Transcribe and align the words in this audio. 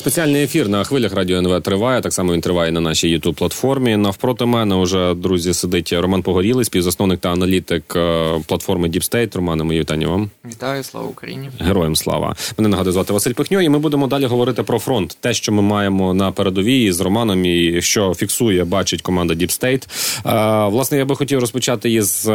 Спеціальний 0.00 0.42
ефір 0.42 0.68
на 0.68 0.84
хвилях 0.84 1.12
радіо 1.12 1.38
НВ 1.38 1.62
триває. 1.62 2.00
Так 2.00 2.12
само 2.12 2.32
він 2.32 2.40
триває 2.40 2.72
на 2.72 2.80
нашій 2.80 3.18
youtube 3.18 3.32
платформі. 3.32 3.96
Навпроти 3.96 4.44
мене 4.44 4.82
вже 4.82 5.14
друзі 5.14 5.54
сидить 5.54 5.92
Роман 5.92 6.22
Погорілий, 6.22 6.64
співзасновник 6.64 7.20
та 7.20 7.32
аналітик 7.32 7.96
е, 7.96 8.40
платформи 8.46 8.88
Deep 8.88 9.10
State. 9.12 9.36
Романе, 9.36 9.64
мої 9.64 9.80
вітання 9.80 10.08
вам. 10.08 10.30
Вітаю, 10.44 10.82
слава 10.82 11.06
Україні, 11.08 11.50
героям 11.60 11.96
слава. 11.96 12.36
Мене 12.58 12.68
нагадує 12.68 12.92
звати 12.92 13.12
Василь 13.12 13.32
Пихньо, 13.32 13.62
і 13.62 13.68
ми 13.68 13.78
будемо 13.78 14.06
далі 14.06 14.26
говорити 14.26 14.62
про 14.62 14.78
фронт. 14.78 15.16
Те, 15.20 15.34
що 15.34 15.52
ми 15.52 15.62
маємо 15.62 16.14
на 16.14 16.32
передовій 16.32 16.92
з 16.92 17.00
Романом, 17.00 17.44
і 17.44 17.82
що 17.82 18.14
фіксує, 18.14 18.64
бачить 18.64 19.02
команда 19.02 19.34
Deep 19.34 19.60
State. 19.60 19.86
Е, 20.26 20.70
власне, 20.70 20.98
я 20.98 21.04
би 21.04 21.16
хотів 21.16 21.40
розпочати 21.40 21.92
із. 21.92 22.30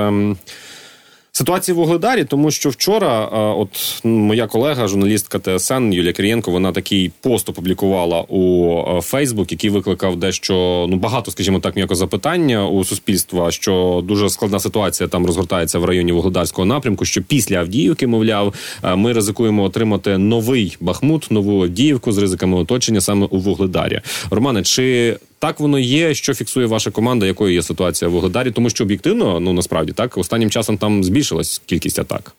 Ситуація 1.33 1.75
в 1.75 1.79
Угледарі, 1.79 2.23
тому 2.23 2.51
що 2.51 2.69
вчора, 2.69 3.25
от 3.33 4.01
моя 4.03 4.47
колега, 4.47 4.87
журналістка 4.87 5.39
ТСН 5.39 5.93
Юлія 5.93 6.13
Кирієнко, 6.13 6.51
вона 6.51 6.71
такий 6.71 7.11
пост 7.21 7.49
опублікувала 7.49 8.21
у 8.21 9.01
Фейсбук, 9.01 9.51
який 9.51 9.69
викликав 9.69 10.15
дещо 10.15 10.85
ну 10.89 10.95
багато, 10.95 11.31
скажімо 11.31 11.59
так, 11.59 11.75
м'яко 11.75 11.95
запитання 11.95 12.67
у 12.67 12.83
суспільства, 12.83 13.51
що 13.51 14.01
дуже 14.03 14.29
складна 14.29 14.59
ситуація 14.59 15.09
там 15.09 15.25
розгортається 15.25 15.79
в 15.79 15.85
районі 15.85 16.11
Вугледарського 16.11 16.65
напрямку. 16.65 17.05
Що 17.05 17.21
після 17.21 17.55
Авдіївки, 17.59 18.07
мовляв, 18.07 18.53
ми 18.95 19.13
ризикуємо 19.13 19.63
отримати 19.63 20.17
новий 20.17 20.77
Бахмут, 20.79 21.27
нову 21.29 21.63
Авдіївку 21.63 22.11
з 22.11 22.17
ризиками 22.17 22.57
оточення 22.57 23.01
саме 23.01 23.27
у 23.29 23.37
Вугледарі. 23.37 24.01
Романе, 24.29 24.63
чи 24.63 25.17
так 25.41 25.59
воно 25.59 25.79
є, 25.79 26.13
що 26.13 26.33
фіксує 26.33 26.67
ваша 26.67 26.91
команда, 26.91 27.25
якою 27.25 27.53
є 27.53 27.63
ситуація 27.63 28.09
в 28.09 28.15
Угледарі, 28.15 28.51
тому 28.51 28.69
що 28.69 28.83
об'єктивно, 28.83 29.39
ну 29.39 29.53
насправді 29.53 29.91
так, 29.91 30.17
останнім 30.17 30.49
часом 30.49 30.77
там 30.77 31.03
збільшилась 31.03 31.61
кількість 31.65 31.99
атак. 31.99 32.33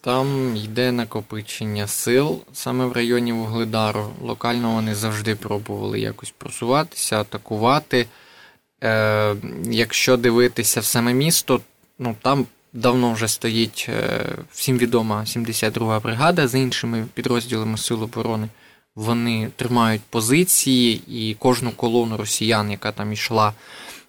Там 0.00 0.56
йде 0.56 0.92
накопичення 0.92 1.86
сил 1.86 2.38
саме 2.52 2.86
в 2.86 2.92
районі 2.92 3.32
Вугледару. 3.32 4.10
Локально 4.22 4.74
вони 4.74 4.94
завжди 4.94 5.34
пробували 5.34 6.00
якось 6.00 6.34
просуватися, 6.38 7.20
атакувати. 7.20 8.06
Е, 8.84 9.34
Якщо 9.70 10.16
дивитися 10.16 10.80
в 10.80 10.84
саме 10.84 11.14
місто, 11.14 11.60
ну 11.98 12.16
там 12.22 12.46
давно 12.72 13.12
вже 13.12 13.28
стоїть 13.28 13.86
е, 13.88 14.24
всім 14.52 14.78
відома 14.78 15.24
72-га 15.26 16.00
бригада 16.00 16.48
з 16.48 16.54
іншими 16.54 17.06
підрозділами 17.14 17.78
Сил 17.78 18.02
оборони. 18.02 18.48
Вони 18.96 19.48
тримають 19.56 20.02
позиції, 20.10 21.02
і 21.08 21.34
кожну 21.34 21.70
колону 21.70 22.16
росіян, 22.16 22.70
яка 22.70 22.92
там 22.92 23.12
йшла, 23.12 23.52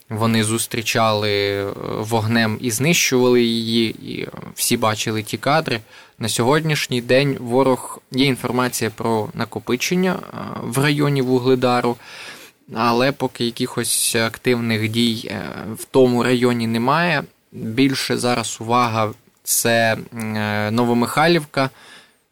вони 0.09 0.43
зустрічали 0.43 1.31
е, 1.31 1.71
вогнем 1.99 2.57
і 2.61 2.71
знищували 2.71 3.43
її. 3.43 3.89
І 3.89 4.27
всі 4.55 4.77
бачили 4.77 5.23
ті 5.23 5.37
кадри. 5.37 5.79
На 6.19 6.29
сьогоднішній 6.29 7.01
день 7.01 7.37
ворог 7.39 8.01
є 8.11 8.25
інформація 8.25 8.89
про 8.89 9.29
накопичення 9.33 10.15
е, 10.15 10.37
в 10.61 10.77
районі 10.77 11.21
Вугледару, 11.21 11.95
але 12.73 13.11
поки 13.11 13.45
якихось 13.45 14.15
активних 14.15 14.89
дій 14.89 15.27
е, 15.31 15.41
в 15.75 15.85
тому 15.85 16.23
районі 16.23 16.67
немає. 16.67 17.23
Більше 17.51 18.17
зараз 18.17 18.57
увага 18.61 19.11
це 19.43 19.97
Новомихайлівка 20.71 21.69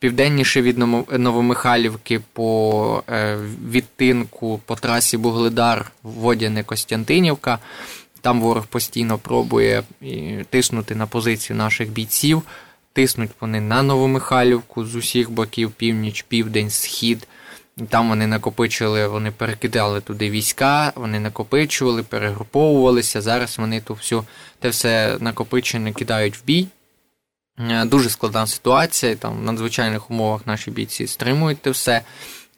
південніше 0.06 0.62
від 0.62 0.78
Новомихайлівки 1.12 2.20
по 2.34 3.04
е, 3.10 3.38
відтинку 3.70 4.62
по 4.66 4.76
трасі 4.76 5.18
Бугледар, 5.18 5.92
Водяне 6.04 6.64
Костянтинівка. 6.64 7.60
Там 8.22 8.42
ворог 8.42 8.68
постійно 8.68 9.18
пробує 9.18 9.84
тиснути 10.50 10.96
на 10.96 11.08
позицію 11.08 11.58
наших 11.58 11.90
бійців. 11.90 12.42
Тиснуть 12.94 13.32
вони 13.42 13.62
на 13.62 13.84
Новомихайлівку 13.84 14.86
з 14.86 14.96
усіх 14.96 15.32
боків, 15.32 15.72
північ, 15.72 16.26
південь, 16.28 16.70
схід. 16.70 17.28
Там 17.90 18.10
вони 18.10 18.28
накопичили, 18.28 19.08
вони 19.08 19.32
перекидали 19.32 20.02
туди 20.02 20.30
війська, 20.30 20.94
вони 20.96 21.20
накопичували, 21.20 22.04
перегруповувалися. 22.04 23.22
Зараз 23.22 23.58
вони 23.58 23.82
ту 23.82 23.94
всю 23.94 24.24
те 24.60 24.70
все 24.70 25.18
накопичене 25.20 25.94
кидають 25.94 26.38
в 26.38 26.46
бій. 26.46 26.68
Е, 27.60 27.86
дуже 27.86 28.10
складна 28.10 28.48
ситуація, 28.48 29.16
там 29.16 29.38
в 29.38 29.42
надзвичайних 29.44 30.12
умовах 30.12 30.48
наші 30.48 30.72
бійці 30.72 31.08
стримують 31.08 31.58
те 31.58 31.70
все. 31.70 32.02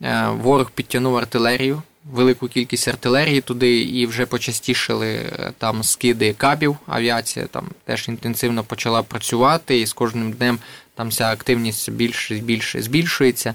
Е, 0.01 0.27
ворог 0.27 0.71
підтягнув 0.71 1.17
артилерію, 1.17 1.81
велику 2.11 2.47
кількість 2.47 2.87
артилерії 2.87 3.41
туди 3.41 3.81
і 3.81 4.05
вже 4.05 4.25
почастішили 4.25 5.07
е, 5.07 5.53
там 5.57 5.83
скиди 5.83 6.33
кабів. 6.33 6.77
Авіація 6.87 7.45
там 7.45 7.67
теж 7.85 8.07
інтенсивно 8.07 8.63
почала 8.63 9.03
працювати, 9.03 9.79
і 9.79 9.85
з 9.85 9.93
кожним 9.93 10.31
днем 10.31 10.59
там 10.95 11.07
вся 11.07 11.31
активність 11.31 11.91
більше 11.91 12.37
і 12.37 12.41
більше 12.41 12.81
збільшується. 12.81 13.53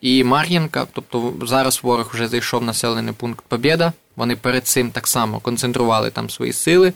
І 0.00 0.24
Мар'їнка, 0.24 0.86
тобто 0.92 1.34
зараз 1.42 1.80
ворог 1.82 2.10
вже 2.12 2.28
зайшов 2.28 2.62
населений 2.62 3.14
пункт 3.14 3.44
Побєда. 3.48 3.92
Вони 4.16 4.36
перед 4.36 4.66
цим 4.66 4.90
так 4.90 5.08
само 5.08 5.40
концентрували 5.40 6.10
там 6.10 6.30
свої 6.30 6.52
сили. 6.52 6.92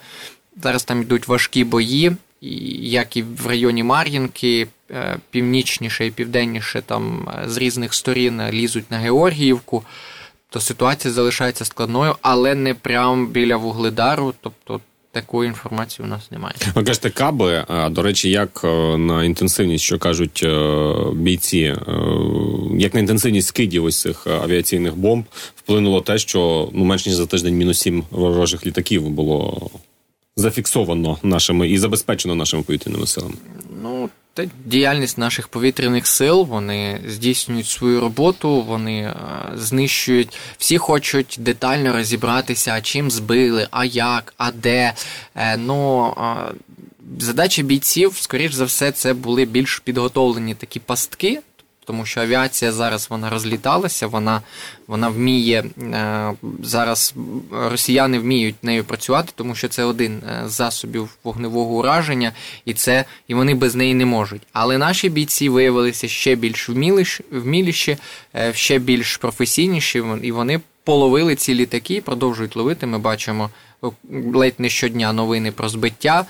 Зараз 0.63 0.85
там 0.85 1.03
йдуть 1.03 1.29
важкі 1.29 1.65
бої 1.65 2.17
як 2.83 3.17
і 3.17 3.23
в 3.23 3.47
районі 3.47 3.83
Мар'їнки, 3.83 4.67
е, 4.91 5.17
північніше 5.31 6.07
і 6.07 6.11
південніше 6.11 6.83
там 6.87 7.29
е, 7.29 7.49
з 7.49 7.57
різних 7.57 7.95
сторін 7.95 8.43
лізуть 8.51 8.91
на 8.91 8.99
Георгіївку, 8.99 9.85
то 10.51 10.61
ситуація 10.61 11.15
залишається 11.15 11.65
складною, 11.65 12.17
але 12.23 12.55
не 12.55 12.75
прямо 12.75 13.27
біля 13.27 13.57
Вугледару. 13.57 14.35
тобто 14.41 14.81
Такої 15.13 15.49
інформації 15.49 16.07
у 16.07 16.09
нас 16.09 16.31
немає. 16.31 16.55
Ви 16.75 16.85
кажете, 16.85 17.11
каби. 17.11 17.65
А 17.69 17.89
До 17.89 18.03
речі, 18.03 18.31
як 18.31 18.61
е, 18.65 18.99
на 18.99 19.25
інтенсивність, 19.25 19.85
що 19.85 19.99
кажуть 19.99 20.47
бійці, 21.13 21.77
як 22.79 22.95
на 22.95 23.01
інтенсивність 23.01 23.49
скидів 23.49 23.85
ось 23.85 24.01
цих 24.01 24.27
авіаційних 24.27 24.97
бомб 24.97 25.25
вплинуло 25.57 26.01
те, 26.01 26.19
що 26.19 26.69
ну 26.73 26.85
менш 26.85 27.07
ніж 27.07 27.15
за 27.15 27.27
тиждень 27.27 27.57
мінус 27.57 27.81
сім 27.81 28.05
ворожих 28.11 28.67
літаків 28.67 29.09
було 29.09 29.71
зафіксовано 30.37 31.19
нашими 31.23 31.69
і 31.69 31.79
забезпечено 31.79 32.35
нашими 32.35 32.63
повітряними 32.63 33.07
силами? 33.07 33.35
Ну 33.83 34.09
та 34.35 34.47
діяльність 34.65 35.19
наших 35.19 35.49
повітряних 35.49 36.07
сил 36.07 36.47
вони 36.51 37.01
здійснюють 37.09 37.67
свою 37.67 38.01
роботу, 38.01 38.63
вони 38.63 39.01
е, 39.01 39.17
знищують. 39.55 40.37
Всі 40.59 40.79
хочуть 40.79 41.37
детально 41.41 41.93
розібратися, 41.93 42.73
а 42.75 42.81
чим 42.81 43.11
збили, 43.11 43.69
а 43.71 43.85
як, 43.85 44.35
а 44.37 44.53
де. 44.53 44.95
Е, 45.35 45.57
ну 45.57 46.07
е, 46.19 46.55
задача 47.19 47.63
бійців, 47.63 48.17
скоріш 48.17 48.53
за 48.53 48.65
все, 48.65 48.93
це 48.93 49.15
були 49.15 49.45
більш 49.45 49.79
підготовлені 49.79 50.55
такі 50.55 50.81
пастки 50.81 51.41
тому 51.85 52.07
що 52.07 52.21
авіація 52.21 52.73
зараз 52.73 53.07
вона 53.11 53.31
розліталася, 53.31 54.07
вона 54.07 54.43
вона 54.87 55.09
вміє 55.09 55.65
е, 55.83 56.33
зараз. 56.63 57.15
Росіяни 57.51 58.19
вміють 58.19 58.65
нею 58.65 58.85
працювати, 58.85 59.33
тому 59.35 59.55
що 59.55 59.69
це 59.69 59.85
один 59.85 60.23
е, 60.29 60.49
з 60.49 60.53
засобів 60.53 61.09
вогневого 61.25 61.75
ураження, 61.75 62.33
і 62.65 62.75
це 62.75 63.05
і 63.29 63.35
вони 63.35 63.55
без 63.55 63.75
неї 63.75 63.95
не 63.95 64.07
можуть. 64.07 64.43
Але 64.53 64.79
наші 64.79 65.09
бійці 65.09 65.49
виявилися 65.49 66.09
ще 66.09 66.35
більш 66.35 66.69
вміліші, 67.31 67.97
е, 68.37 68.53
ще 68.55 68.79
більш 68.79 69.17
професійніші, 69.17 70.03
і 70.23 70.33
вони 70.33 70.61
половили 70.85 71.35
ці 71.35 71.55
літаки, 71.55 72.01
продовжують 72.01 72.57
ловити. 72.57 72.87
Ми 72.87 72.99
бачимо 72.99 73.51
ледь 74.35 74.55
не 74.59 74.69
щодня 74.69 75.13
новини 75.13 75.53
про 75.53 75.69
збиття. 75.69 76.27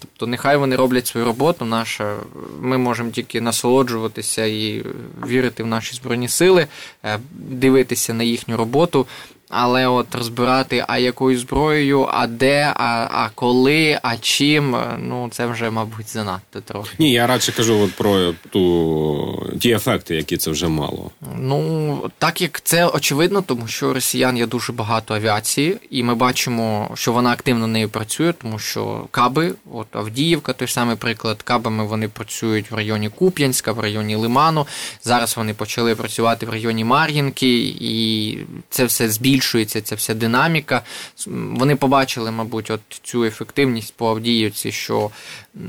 Тобто, 0.00 0.26
нехай 0.26 0.56
вони 0.56 0.76
роблять 0.76 1.06
свою 1.06 1.26
роботу. 1.26 1.64
Наша 1.64 2.16
ми 2.60 2.78
можемо 2.78 3.10
тільки 3.10 3.40
насолоджуватися 3.40 4.44
і 4.44 4.84
вірити 5.26 5.62
в 5.62 5.66
наші 5.66 5.94
збройні 5.94 6.28
сили, 6.28 6.66
е, 7.04 7.18
дивитися 7.30 8.14
на 8.14 8.24
їхню 8.24 8.56
роботу. 8.56 9.06
Але 9.48 9.86
от 9.86 10.14
розбирати, 10.14 10.84
а 10.88 10.98
якою 10.98 11.38
зброєю, 11.38 12.08
а 12.12 12.26
де, 12.26 12.72
а 12.76 13.08
а 13.12 13.30
коли, 13.34 13.98
а 14.02 14.16
чим, 14.16 14.76
ну 14.98 15.28
це 15.32 15.46
вже, 15.46 15.70
мабуть, 15.70 16.08
занадто 16.08 16.60
трохи. 16.60 16.96
Ні, 16.98 17.12
я 17.12 17.26
радше 17.26 17.52
кажу 17.52 17.80
от 17.80 17.92
про 17.92 18.34
ту 18.50 19.52
ті 19.60 19.70
ефекти, 19.70 20.16
які 20.16 20.36
це 20.36 20.50
вже 20.50 20.68
мало. 20.68 21.10
Ну 21.36 22.10
так 22.18 22.40
як 22.40 22.60
це 22.60 22.86
очевидно, 22.86 23.42
тому 23.42 23.66
що 23.66 23.94
росіян 23.94 24.36
є 24.36 24.46
дуже 24.46 24.72
багато 24.72 25.14
авіації, 25.14 25.76
і 25.90 26.02
ми 26.02 26.14
бачимо, 26.14 26.90
що 26.94 27.12
вона 27.12 27.30
активно 27.30 27.66
нею 27.66 27.88
працює, 27.88 28.32
тому 28.32 28.58
що 28.58 29.06
каби, 29.10 29.52
от 29.72 29.96
Авдіївка, 29.96 30.52
той 30.52 30.68
самий 30.68 30.96
приклад, 30.96 31.42
кабами 31.42 31.86
вони 31.86 32.08
працюють 32.08 32.70
в 32.70 32.74
районі 32.74 33.08
Куп'янська, 33.08 33.72
в 33.72 33.80
районі 33.80 34.16
Лиману. 34.16 34.66
Зараз 35.04 35.36
вони 35.36 35.54
почали 35.54 35.94
працювати 35.94 36.46
в 36.46 36.50
районі 36.50 36.84
Мар'їнки, 36.84 37.58
і 37.80 38.38
це 38.70 38.84
все 38.84 39.08
збільшує 39.08 39.35
збільшується 39.36 39.80
ця 39.80 39.94
вся 39.94 40.14
динаміка. 40.14 40.82
Вони 41.26 41.76
побачили, 41.76 42.30
мабуть, 42.30 42.70
от 42.70 42.80
цю 43.02 43.24
ефективність 43.24 43.94
по 43.96 44.10
Авдіївці, 44.10 44.72
що 44.72 45.10
е, 45.56 45.60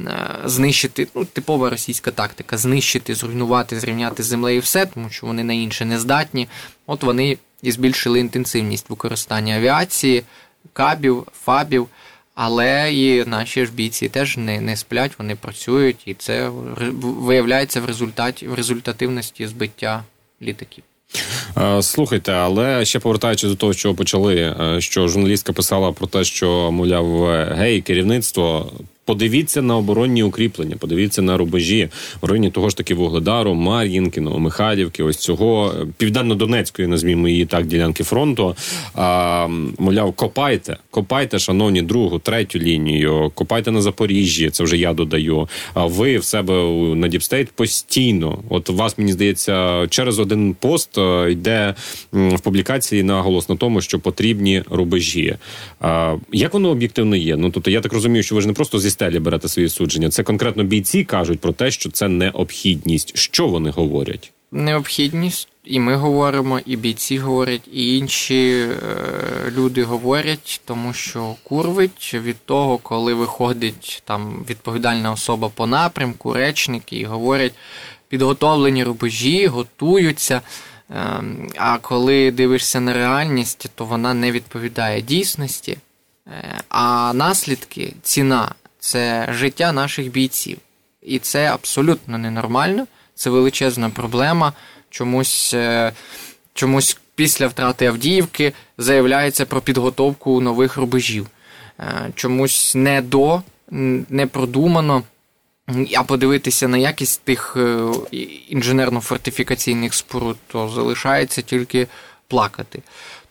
знищити 0.45 1.07
ну, 1.15 1.25
типова 1.25 1.69
російська 1.69 2.11
тактика 2.11 2.57
знищити, 2.57 3.15
зруйнувати, 3.15 3.79
зрівняти 3.79 4.23
з 4.23 4.25
землею 4.25 4.61
все, 4.61 4.85
тому 4.85 5.09
що 5.09 5.27
вони 5.27 5.43
на 5.43 5.53
інше 5.53 5.85
не 5.85 5.99
здатні. 5.99 6.47
От 6.85 7.03
вони 7.03 7.37
і 7.61 7.71
збільшили 7.71 8.19
інтенсивність 8.19 8.89
використання 8.89 9.55
авіації, 9.55 10.23
кабів, 10.73 11.27
фабів. 11.43 11.87
Але 12.35 12.93
і 12.93 13.25
наші 13.25 13.65
ж 13.65 13.71
бійці 13.71 14.09
теж 14.09 14.37
не 14.37 14.61
не 14.61 14.77
сплять, 14.77 15.19
вони 15.19 15.35
працюють, 15.35 15.97
і 16.05 16.13
це 16.13 16.49
виявляється 16.49 17.81
в 17.81 17.85
результаті 17.85 18.47
в 18.47 18.53
результативності 18.53 19.47
збиття 19.47 20.03
літаків. 20.41 20.83
Слухайте, 21.81 22.31
але 22.31 22.85
ще 22.85 22.99
повертаючись 22.99 23.49
до 23.49 23.55
того, 23.55 23.73
що 23.73 23.95
почали, 23.95 24.55
що 24.79 25.07
журналістка 25.07 25.53
писала 25.53 25.91
про 25.91 26.07
те, 26.07 26.23
що 26.23 26.71
мовляв, 26.71 27.25
гей, 27.57 27.81
керівництво 27.81 28.71
Подивіться 29.07 29.61
на 29.61 29.77
оборонні 29.77 30.23
укріплення, 30.23 30.75
подивіться 30.79 31.21
на 31.21 31.37
рубежі 31.37 31.89
в 32.21 32.25
районі 32.25 32.51
того 32.51 32.69
ж 32.69 32.77
таки 32.77 32.95
Вугледару, 32.95 33.53
Мар'їнки, 33.53 34.21
Новомихайлівки, 34.21 35.03
ось 35.03 35.17
цього 35.17 35.73
південно-донецької, 35.97 36.87
назвімо 36.87 37.27
її 37.27 37.45
так, 37.45 37.65
ділянки 37.65 38.03
фронту. 38.03 38.55
А, 38.95 39.47
Мовляв, 39.79 40.13
копайте, 40.13 40.77
копайте, 40.91 41.39
шановні, 41.39 41.81
другу, 41.81 42.19
третю 42.19 42.59
лінію, 42.59 43.31
копайте 43.33 43.71
на 43.71 43.81
Запоріжжі. 43.81 44.49
Це 44.49 44.63
вже 44.63 44.77
я 44.77 44.93
додаю. 44.93 45.47
А 45.73 45.85
ви 45.85 46.17
в 46.17 46.23
себе 46.23 46.53
на 46.95 47.07
Діпстейт 47.07 47.51
постійно. 47.51 48.39
От 48.49 48.69
вас 48.69 48.97
мені 48.97 49.11
здається, 49.11 49.87
через 49.89 50.19
один 50.19 50.55
пост 50.59 50.97
е, 50.97 51.31
йде 51.31 51.75
в 52.11 52.39
публікації 52.39 53.03
наголос 53.03 53.49
на 53.49 53.55
тому, 53.55 53.81
що 53.81 53.99
потрібні 53.99 54.63
рубежі. 54.69 55.35
А, 55.79 56.15
Як 56.31 56.53
воно 56.53 56.69
об'єктивно 56.69 57.15
є? 57.15 57.37
Ну 57.37 57.49
тобто, 57.49 57.71
я 57.71 57.81
так 57.81 57.93
розумію, 57.93 58.23
що 58.23 58.35
ви 58.35 58.41
ж 58.41 58.47
не 58.47 58.53
просто 58.53 58.79
зі 58.79 58.96
стелі 58.97 59.19
берете 59.19 59.47
свої 59.47 59.69
судження. 59.69 60.09
Це 60.09 60.23
конкретно 60.23 60.63
бійці 60.63 61.03
кажуть 61.03 61.39
про 61.39 61.51
те, 61.51 61.71
що 61.71 61.91
це 61.91 62.07
необхідність. 62.07 63.17
Що 63.17 63.47
вони 63.47 63.69
говорять? 63.69 64.31
Необхідність, 64.51 65.47
і 65.63 65.79
ми 65.79 65.95
говоримо, 65.95 66.59
і 66.65 66.75
бійці 66.75 67.17
говорять, 67.17 67.61
і 67.73 67.97
інші 67.97 68.49
е, 68.59 68.75
люди 69.57 69.83
говорять, 69.83 70.61
тому 70.65 70.93
що 70.93 71.35
курвить 71.43 72.13
від 72.13 72.35
того, 72.45 72.77
коли 72.77 73.13
виходить 73.13 74.01
там 74.05 74.45
відповідальна 74.49 75.11
особа 75.11 75.49
по 75.49 75.67
напрямку, 75.67 76.33
речники 76.33 76.95
і 76.95 77.05
говорять, 77.05 77.53
підготовлені 78.09 78.83
рубежі, 78.83 79.47
готуються. 79.47 80.41
Е, 80.89 81.23
а 81.57 81.77
коли 81.77 82.31
дивишся 82.31 82.79
на 82.79 82.93
реальність, 82.93 83.69
то 83.75 83.85
вона 83.85 84.13
не 84.13 84.31
відповідає 84.31 85.01
дійсності. 85.01 85.77
Е, 86.27 86.61
а 86.69 87.13
наслідки, 87.13 87.93
ціна 88.03 88.51
це 88.87 89.27
життя 89.31 89.71
наших 89.71 90.11
бійців. 90.11 90.57
І 91.01 91.19
це 91.19 91.45
абсолютно 91.45 92.17
ненормально, 92.17 92.87
це 93.15 93.29
величезна 93.29 93.89
проблема. 93.89 94.53
Чомусь 94.89 95.53
е, 95.53 95.91
чомусь 96.53 96.97
після 97.15 97.47
втрати 97.47 97.85
Авдіївки 97.85 98.53
заявляється 98.77 99.45
про 99.45 99.61
підготовку 99.61 100.41
нових 100.41 100.77
рубежів. 100.77 101.27
Е, 101.79 102.11
чомусь 102.15 102.75
не 102.75 103.01
до, 103.01 103.41
не 104.09 104.27
продумано. 104.27 105.03
А 105.97 106.03
подивитися 106.03 106.67
на 106.67 106.77
якість 106.77 107.21
тих 107.21 107.53
е, 107.57 107.59
інженерно-фортифікаційних 108.51 109.93
споруд, 109.93 110.37
то 110.47 110.69
залишається 110.69 111.41
тільки 111.41 111.87
плакати. 112.27 112.81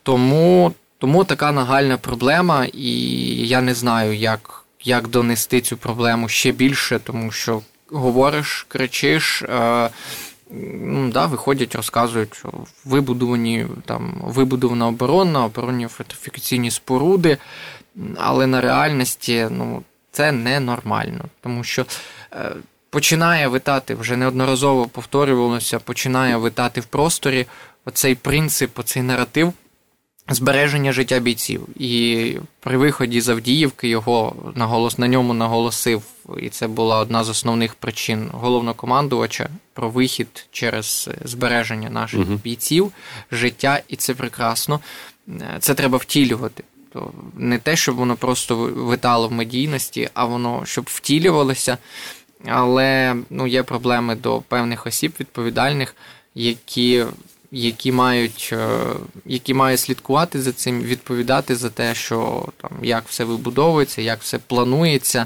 Тому 0.03 0.73
тому 0.97 1.23
така 1.23 1.51
нагальна 1.51 1.97
проблема, 1.97 2.65
і 2.73 2.91
я 3.47 3.61
не 3.61 3.73
знаю, 3.73 4.15
як 4.15 4.66
як 4.87 5.07
донести 5.07 5.61
цю 5.61 5.77
проблему 5.77 6.29
ще 6.29 6.51
більше, 6.51 6.99
тому 6.99 7.31
що 7.31 7.61
говориш, 7.91 8.65
кричиш. 8.69 9.41
Е, 9.41 9.89
ну, 10.81 11.09
да, 11.11 11.25
Виходять, 11.25 11.75
розказують, 11.75 12.35
що 12.35 12.53
вибудовані 12.85 13.65
там 13.85 14.21
вибудована 14.23 14.87
оборона, 14.87 15.45
оборонні 15.45 15.87
фортифікаційні 15.87 16.71
споруди, 16.71 17.37
але 18.17 18.47
на 18.47 18.61
реальності 18.61 19.47
ну, 19.51 19.83
це 20.11 20.31
ненормально, 20.31 21.25
тому 21.41 21.63
що 21.63 21.85
е, 22.33 22.51
починає 22.89 23.47
витати, 23.47 23.95
вже 23.95 24.17
неодноразово 24.17 24.85
повторювалося, 24.85 25.79
починає 25.79 26.37
витати 26.37 26.81
в 26.81 26.85
просторі 26.85 27.45
оцей 27.85 28.15
принцип, 28.15 28.79
оцей 28.79 29.03
наратив 29.03 29.53
збереження 30.29 30.91
життя 30.91 31.19
бійців. 31.19 31.81
І 31.81 32.37
при 32.59 32.77
виході 32.77 33.21
з 33.21 33.29
Авдіївки 33.29 33.87
його 33.87 34.35
наголос 34.55 34.97
на 34.97 35.07
ньому 35.07 35.33
наголосив, 35.33 36.01
і 36.41 36.49
це 36.49 36.67
була 36.67 36.99
одна 36.99 37.23
з 37.23 37.29
основних 37.29 37.75
причин 37.75 38.29
головнокомандувача 38.31 39.49
про 39.73 39.89
вихід 39.89 40.47
через 40.51 41.09
збереження 41.23 41.89
наших 41.89 42.19
угу. 42.19 42.39
бійців, 42.43 42.91
життя, 43.31 43.81
і 43.87 43.95
це 43.95 44.13
прекрасно. 44.13 44.79
Це 45.59 45.73
треба 45.73 45.97
втілювати. 45.97 46.63
То 46.93 47.11
не 47.35 47.57
те, 47.57 47.75
щоб 47.75 47.95
воно 47.95 48.15
просто 48.15 48.55
витало 48.57 49.27
в 49.27 49.31
медійності, 49.31 50.09
а 50.13 50.25
воно 50.25 50.61
щоб 50.65 50.85
втілювалося. 50.87 51.77
Але 52.45 53.15
ну, 53.29 53.47
є 53.47 53.63
проблеми 53.63 54.15
до 54.15 54.41
певних 54.41 54.87
осіб 54.87 55.13
відповідальних, 55.19 55.95
які 56.35 57.05
які 57.51 57.91
мають 57.91 58.49
е, 58.53 58.79
які 59.25 59.53
мають 59.53 59.79
слідкувати 59.79 60.41
за 60.41 60.51
цим, 60.51 60.81
відповідати 60.81 61.55
за 61.55 61.69
те, 61.69 61.95
що 61.95 62.47
там 62.57 62.71
як 62.81 63.07
все 63.07 63.23
вибудовується, 63.23 64.01
як 64.01 64.21
все 64.21 64.37
планується. 64.37 65.25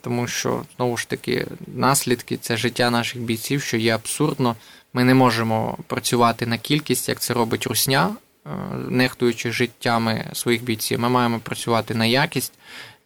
Тому 0.00 0.26
що, 0.26 0.64
знову 0.76 0.96
ж 0.96 1.08
таки, 1.08 1.46
наслідки 1.66 2.36
це 2.36 2.56
життя 2.56 2.90
наших 2.90 3.22
бійців, 3.22 3.62
що 3.62 3.76
є 3.76 3.94
абсурдно. 3.94 4.56
Ми 4.92 5.04
не 5.04 5.14
можемо 5.14 5.78
працювати 5.86 6.46
на 6.46 6.58
кількість, 6.58 7.08
як 7.08 7.20
це 7.20 7.34
робить 7.34 7.66
Русня, 7.66 8.10
е, 8.10 8.50
нехтуючи 8.88 9.52
життями 9.52 10.30
своїх 10.32 10.62
бійців. 10.62 11.00
Ми 11.00 11.08
маємо 11.08 11.38
працювати 11.38 11.94
на 11.94 12.06
якість 12.06 12.52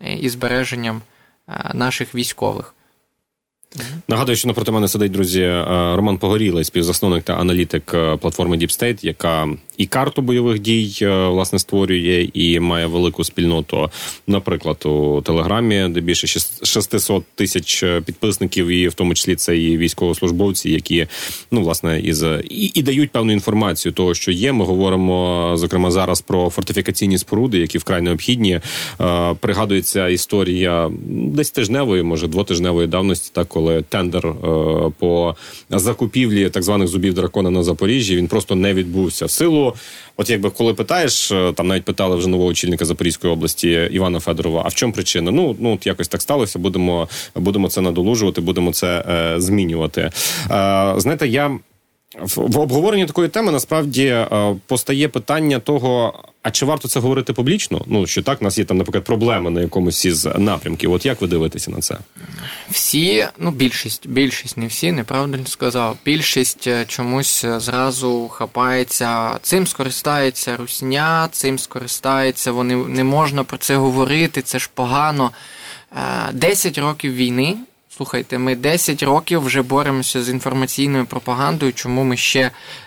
е, 0.01 0.15
і 0.15 0.29
збереженням 0.29 1.03
наших 1.75 2.15
військових. 2.15 2.75
Нагадую, 4.09 4.37
що 4.37 4.49
напроти 4.49 4.71
мене 4.73 4.89
сидить 4.89 5.13
друзі 5.13 5.41
е, 5.43 5.65
Роман 5.97 6.19
Погорілий, 6.19 6.65
співзасновник 6.65 7.25
та 7.25 7.35
аналітик 7.35 7.95
е, 7.95 8.17
платформи 8.17 8.57
Deep 8.57 8.83
State, 8.83 8.99
яка 9.03 9.49
і 9.77 9.87
карту 9.87 10.23
бойових 10.23 10.59
дій 10.59 10.99
е, 11.03 11.29
власне 11.29 11.59
створює 11.59 12.29
і 12.35 12.61
має 12.61 12.87
велику 12.87 13.25
спільноту, 13.25 13.91
наприклад, 14.27 14.87
у 14.87 15.21
Телеграмі, 15.21 15.89
де 15.89 16.01
більше 16.01 16.41
600 16.63 17.25
тисяч 17.35 17.85
підписників, 18.05 18.67
і 18.67 18.89
в 18.89 18.95
тому 18.95 19.15
числі 19.15 19.37
це 19.37 19.59
і 19.59 19.79
військовослужбовці, 19.79 20.71
які 20.71 21.07
ну 21.51 21.63
власне 21.63 22.01
із 22.01 22.25
і, 22.51 22.71
і 22.75 22.83
дають 22.83 23.11
певну 23.11 23.33
інформацію 23.33 23.93
того, 23.93 24.15
що 24.15 24.31
є. 24.31 24.53
Ми 24.53 24.65
говоримо 24.65 25.53
зокрема 25.57 25.91
зараз 25.91 26.21
про 26.21 26.51
фортифікаційні 26.51 27.19
споруди, 27.19 27.59
які 27.59 27.79
вкрай 27.79 28.03
необхідні. 28.03 28.61
Пригадується 29.41 30.09
історія 30.09 30.91
десь 31.09 31.51
тижневої, 31.51 32.03
може 32.03 32.29
двотижневої 32.29 32.87
давності, 32.87 33.31
так 33.33 33.58
коли 33.59 33.83
тендер 33.83 34.27
е, 34.27 34.33
по 34.99 35.35
закупівлі 35.71 36.51
так 36.51 36.63
званих 36.63 36.89
зубів 36.89 37.15
дракона 37.15 37.51
на 37.51 37.63
Запоріжжі 37.63 38.17
він 38.17 38.29
просто 38.29 38.55
не 38.55 38.75
відбувся 38.75 39.27
в 39.27 39.31
силу. 39.31 39.75
От 40.17 40.31
якби 40.31 40.51
коли 40.51 40.75
питаєш, 40.75 41.33
е, 41.33 41.53
там 41.53 41.69
навіть 41.69 41.85
питали 41.85 42.17
вже 42.17 42.29
нового 42.29 42.51
очільника 42.51 42.85
Запорізької 42.85 43.33
області 43.33 43.89
Івана 43.93 44.21
Федорова. 44.21 44.63
А 44.65 44.69
в 44.69 44.75
чому 44.75 44.93
причина? 44.93 45.31
Ну 45.31 45.57
ну 45.61 45.75
от 45.75 45.87
якось 45.87 46.09
так 46.09 46.23
сталося. 46.23 46.59
Будемо 46.59 47.09
будемо 47.35 47.69
це 47.69 47.81
надолужувати, 47.81 48.41
будемо 48.41 48.73
це 48.73 49.05
е, 49.09 49.41
змінювати. 49.41 50.11
Знаєте, 50.97 51.29
я. 51.29 51.59
В 52.17 52.59
обговоренні 52.59 53.07
такої 53.07 53.29
теми 53.29 53.53
насправді 53.53 54.07
е, 54.07 54.57
постає 54.67 55.09
питання 55.09 55.59
того, 55.59 56.23
а 56.43 56.51
чи 56.51 56.67
варто 56.67 56.89
це 56.89 57.01
говорити 57.01 57.33
публічно? 57.33 57.85
Ну 57.87 58.07
що 58.07 58.23
так, 58.23 58.41
у 58.41 58.45
нас 58.45 58.59
є 58.59 58.65
там, 58.65 58.79
наприклад, 58.79 59.05
проблеми 59.05 59.51
на 59.51 59.61
якомусь 59.61 60.05
із 60.05 60.29
напрямків. 60.39 60.93
От 60.93 61.07
як 61.07 61.21
ви 61.21 61.27
дивитеся 61.27 61.71
на 61.71 61.79
це? 61.79 61.99
Всі, 62.71 63.27
ну 63.39 63.51
більшість, 63.51 64.09
більшість, 64.09 64.57
не 64.57 64.67
всі, 64.67 64.93
неправильно 64.93 65.47
сказав. 65.47 65.97
Більшість 66.05 66.67
е, 66.67 66.85
чомусь 66.89 67.45
е, 67.45 67.61
зразу 67.61 68.29
хапається, 68.29 69.39
цим 69.43 69.67
скористається 69.67 70.57
русня, 70.57 71.29
цим 71.33 71.59
скористається. 71.59 72.53
Вони 72.53 72.77
не 72.77 73.05
можна 73.05 73.45
про 73.45 73.59
це 73.59 73.77
говорити. 73.77 74.43
Це 74.43 74.59
ж 74.59 74.71
погано. 74.75 75.31
Десять 76.33 76.79
років 76.79 77.15
війни. 77.15 77.57
Слухайте, 77.99 78.39
ми 78.39 78.57
10 78.57 79.03
років 79.03 79.41
вже 79.41 79.63
боремося 79.63 80.23
з 80.23 80.29
інформаційною 80.29 81.07
пропагандою, 81.07 81.73
чому 81.73 82.05
ми 82.05 82.17
ще 82.17 82.41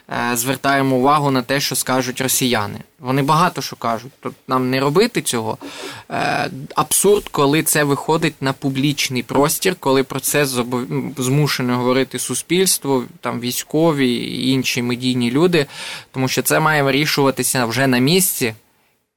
е, 0.10 0.36
звертаємо 0.36 0.96
увагу 0.96 1.32
на 1.32 1.42
те, 1.42 1.60
що 1.60 1.76
скажуть 1.76 2.22
росіяни. 2.22 2.80
Вони 3.00 3.22
багато 3.22 3.62
що 3.62 3.76
кажуть. 3.76 4.12
Тут 4.20 4.34
нам 4.48 4.70
не 4.70 4.80
робити 4.80 5.22
цього. 5.22 5.58
Е, 6.12 6.50
абсурд, 6.76 7.30
коли 7.30 7.64
це 7.64 7.84
виходить 7.84 8.42
на 8.42 8.54
публічний 8.54 9.24
простір, 9.24 9.76
коли 9.80 10.04
про 10.04 10.20
це 10.20 10.46
змушено 11.18 11.78
говорити 11.78 12.20
суспільство, 12.20 13.04
там 13.22 13.40
військові 13.40 14.10
і 14.16 14.52
інші 14.52 14.82
медійні 14.82 15.32
люди, 15.32 15.66
тому 16.12 16.28
що 16.28 16.42
це 16.42 16.60
має 16.60 16.84
вирішуватися 16.84 17.66
вже 17.66 17.88
на 17.88 17.98
місці. 17.98 18.54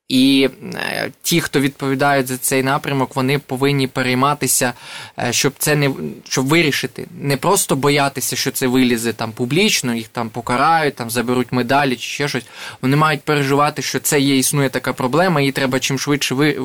І 0.08 0.48
е, 0.74 1.10
ті, 1.22 1.40
хто 1.40 1.60
відповідають 1.60 2.26
за 2.26 2.36
цей 2.36 2.62
напрямок, 2.62 3.16
вони 3.16 3.38
повинні 3.38 3.86
перейматися, 3.86 4.72
е, 5.18 5.32
щоб 5.32 5.52
це 5.58 5.76
не 5.76 5.90
щоб 6.28 6.46
вирішити, 6.46 7.06
не 7.20 7.36
просто 7.36 7.76
боятися, 7.76 8.36
що 8.36 8.50
це 8.50 8.66
вилізе 8.66 9.12
там 9.12 9.32
публічно, 9.32 9.94
їх 9.94 10.08
там 10.08 10.30
покарають, 10.30 10.94
там 10.94 11.10
заберуть 11.10 11.52
медалі 11.52 11.96
чи 11.96 12.08
ще 12.08 12.28
щось. 12.28 12.44
Вони 12.82 12.96
мають 12.96 13.22
переживати, 13.22 13.82
що 13.82 14.00
це 14.00 14.20
є 14.20 14.38
існує 14.38 14.68
така 14.68 14.92
проблема, 14.92 15.40
її 15.40 15.52
треба 15.52 15.80
чим 15.80 15.98
швидше 15.98 16.34
ви, 16.34 16.58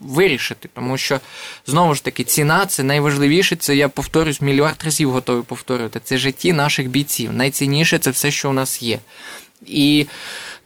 вирішити. 0.00 0.68
Тому 0.74 0.98
що 0.98 1.20
знову 1.66 1.94
ж 1.94 2.04
таки 2.04 2.24
ціна 2.24 2.66
це 2.66 2.82
найважливіше. 2.82 3.56
Це 3.56 3.76
я 3.76 3.88
повторюсь 3.88 4.40
мільярд 4.40 4.82
разів 4.84 5.10
готовий 5.10 5.42
повторювати. 5.42 6.00
Це 6.04 6.18
житті 6.18 6.52
наших 6.52 6.88
бійців. 6.88 7.32
Найцінніше 7.32 7.98
це 7.98 8.10
все, 8.10 8.30
що 8.30 8.50
у 8.50 8.52
нас 8.52 8.82
є. 8.82 8.98
І 9.66 10.06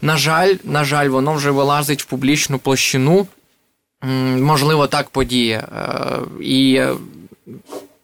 на 0.02 0.16
жаль, 0.16 0.54
на 0.64 0.84
жаль, 0.84 1.08
воно 1.08 1.34
вже 1.34 1.50
вилазить 1.50 2.02
в 2.02 2.06
публічну 2.06 2.58
площину. 2.58 3.26
Можливо, 4.36 4.86
так 4.86 5.10
подіє. 5.10 5.68
Е, 5.76 6.18
і 6.40 6.82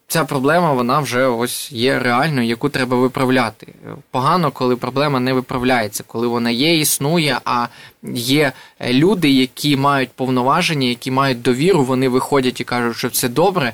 ця 0.08 0.24
проблема 0.24 0.72
вона 0.72 1.00
вже 1.00 1.26
ось 1.26 1.72
є 1.72 1.98
реальною, 1.98 2.48
яку 2.48 2.68
треба 2.68 2.96
виправляти. 2.96 3.66
Погано, 4.10 4.50
коли 4.50 4.76
проблема 4.76 5.20
не 5.20 5.32
виправляється, 5.32 6.04
коли 6.06 6.26
вона 6.26 6.50
є, 6.50 6.78
існує, 6.78 7.38
а 7.44 7.66
є 8.14 8.52
люди, 8.90 9.30
які 9.30 9.76
мають 9.76 10.10
повноваження, 10.10 10.88
які 10.88 11.10
мають 11.10 11.42
довіру, 11.42 11.84
вони 11.84 12.08
виходять 12.08 12.60
і 12.60 12.64
кажуть, 12.64 12.96
що 12.96 13.10
це 13.10 13.28
добре, 13.28 13.72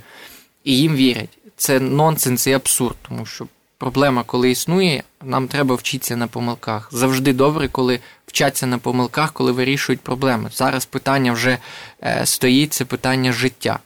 і 0.64 0.78
їм 0.78 0.94
вірять. 0.94 1.38
Це 1.56 1.80
нонсенс 1.80 2.46
і 2.46 2.52
абсурд, 2.52 2.96
тому 3.08 3.26
що 3.26 3.46
проблема, 3.82 4.22
коли 4.22 4.50
існує, 4.50 5.02
нам 5.24 5.48
треба 5.48 5.74
вчитися 5.74 6.16
на 6.16 6.26
помилках. 6.26 6.88
Завжди 6.92 7.32
добре, 7.32 7.68
коли 7.68 8.00
вчаться 8.26 8.66
на 8.66 8.78
помилках, 8.78 9.32
коли 9.32 9.52
вирішують 9.52 10.00
проблеми. 10.00 10.50
Зараз 10.54 10.84
питання 10.84 11.32
вже 11.32 11.58
е, 12.02 12.20
стоїть, 12.24 12.72
це 12.72 12.84
питання 12.84 13.32
життя. 13.32 13.78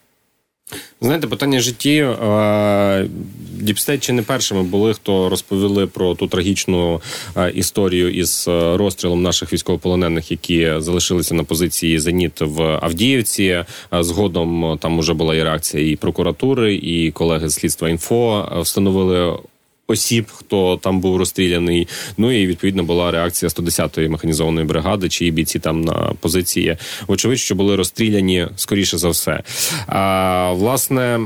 Знаєте, 1.01 1.27
питання 1.27 1.61
життя. 1.61 2.07
Діпстейт 3.53 4.03
чи 4.03 4.13
не 4.13 4.23
першими 4.23 4.63
були, 4.63 4.95
хто 4.95 5.29
розповіли 5.29 5.87
про 5.87 6.15
ту 6.15 6.27
трагічну 6.27 7.01
е, 7.37 7.51
історію 7.51 8.11
із 8.11 8.49
е, 8.49 8.77
розстрілом 8.77 9.23
наших 9.23 9.53
військовополонених, 9.53 10.31
які 10.31 10.73
залишилися 10.79 11.35
на 11.35 11.45
позиції 11.45 11.99
Зеніт 11.99 12.41
в 12.41 12.63
Авдіївці. 12.63 13.65
Згодом 13.93 14.79
там 14.81 14.99
уже 14.99 15.15
була 15.15 15.35
і 15.35 15.43
реакція 15.43 15.91
і 15.91 15.97
прокуратури, 15.97 16.75
і 16.75 17.11
колеги 17.11 17.49
з 17.49 17.55
Слідства.Інфо 17.55 18.49
встановили 18.63 19.39
осіб, 19.87 20.27
хто 20.35 20.77
там 20.77 21.01
був 21.01 21.17
розстріляний. 21.17 21.89
Ну 22.17 22.33
і 22.33 22.47
відповідно 22.47 22.83
була 22.83 23.11
реакція 23.11 23.49
110-ї 23.49 24.09
механізованої 24.09 24.67
бригади, 24.67 25.09
чиї 25.09 25.31
бійці 25.31 25.59
там 25.59 25.81
на 25.81 26.13
позиції. 26.21 26.77
Вочевидь, 27.07 27.39
що 27.39 27.55
були 27.55 27.77
розстріляні 27.77 28.49
скоріше 28.57 28.99
за 28.99 29.09
все. 29.09 29.43
А 29.87 30.53
власне 30.53 31.21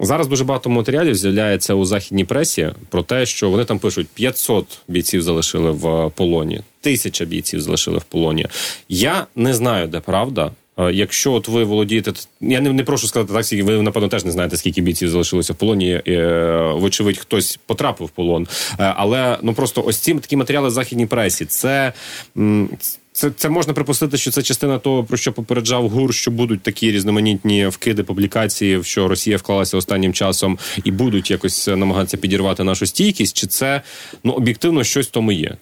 зараз 0.00 0.26
дуже 0.26 0.44
багато 0.44 0.70
матеріалів 0.70 1.14
з'являється 1.14 1.74
у 1.74 1.84
західній 1.84 2.24
пресі 2.24 2.70
про 2.90 3.02
те, 3.02 3.26
що 3.26 3.50
вони 3.50 3.64
там 3.64 3.78
пишуть 3.78 4.08
500 4.14 4.78
бійців 4.88 5.22
залишили 5.22 5.70
в 5.70 6.10
полоні. 6.10 6.60
Тисяча 6.80 7.24
бійців 7.24 7.60
залишили 7.60 7.98
в 7.98 8.04
полоні. 8.04 8.46
Я 8.88 9.26
не 9.36 9.54
знаю, 9.54 9.88
де 9.88 10.00
правда. 10.00 10.50
Якщо 10.92 11.32
от 11.32 11.48
ви 11.48 11.64
володієте, 11.64 12.12
я 12.40 12.60
не 12.60 12.72
не 12.72 12.84
прошу 12.84 13.06
сказати 13.06 13.32
так, 13.32 13.44
скільки 13.44 13.62
ви 13.62 13.82
напевно 13.82 14.08
теж 14.08 14.24
не 14.24 14.30
знаєте, 14.30 14.56
скільки 14.56 14.80
бійців 14.80 15.08
залишилося 15.08 15.52
в 15.52 15.56
полоні. 15.56 16.02
Е, 16.08 16.72
вочевидь, 16.74 17.18
хтось 17.18 17.58
потрапив 17.66 18.06
в 18.06 18.10
полон. 18.10 18.46
Е, 18.80 18.94
але 18.96 19.38
ну 19.42 19.54
просто 19.54 19.82
ось 19.86 19.98
ці 19.98 20.14
такі 20.14 20.36
матеріали 20.36 20.70
західній 20.70 21.06
пресі. 21.06 21.44
Це 21.44 21.92
це, 23.12 23.30
це 23.30 23.48
можна 23.48 23.72
припустити, 23.72 24.16
що 24.16 24.30
це 24.30 24.42
частина 24.42 24.78
того, 24.78 25.04
про 25.04 25.16
що 25.16 25.32
попереджав 25.32 25.88
ГУР, 25.88 26.14
що 26.14 26.30
будуть 26.30 26.62
такі 26.62 26.92
різноманітні 26.92 27.66
вкиди 27.66 28.02
публікації, 28.02 28.76
в 28.76 28.84
що 28.84 29.08
Росія 29.08 29.36
вклалася 29.36 29.76
останнім 29.76 30.12
часом, 30.12 30.58
і 30.84 30.90
будуть 30.90 31.30
якось 31.30 31.66
намагатися 31.66 32.16
підірвати 32.16 32.64
нашу 32.64 32.86
стійкість. 32.86 33.36
Чи 33.36 33.46
це 33.46 33.82
ну 34.24 34.32
об'єктивно 34.32 34.84
щось 34.84 35.06
в 35.06 35.10
тому 35.10 35.32
є? 35.32 35.56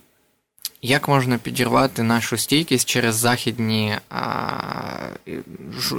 Як 0.86 1.08
можна 1.08 1.38
підірвати 1.38 2.02
нашу 2.02 2.36
стійкість 2.36 2.88
через 2.88 3.14
західні 3.14 3.96
а, 4.10 4.22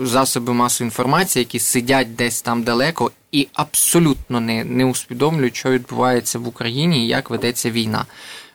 засоби 0.01 0.53
масової 0.53 0.87
інформації, 0.87 1.41
які 1.41 1.59
сидять 1.59 2.15
десь 2.15 2.41
там 2.41 2.63
далеко 2.63 3.11
і 3.31 3.47
абсолютно 3.53 4.39
не 4.39 4.63
не 4.63 4.85
усвідомлюють, 4.85 5.55
що 5.55 5.69
відбувається 5.71 6.39
в 6.39 6.47
Україні 6.47 7.05
і 7.05 7.07
як 7.07 7.29
ведеться 7.29 7.71
війна? 7.71 8.05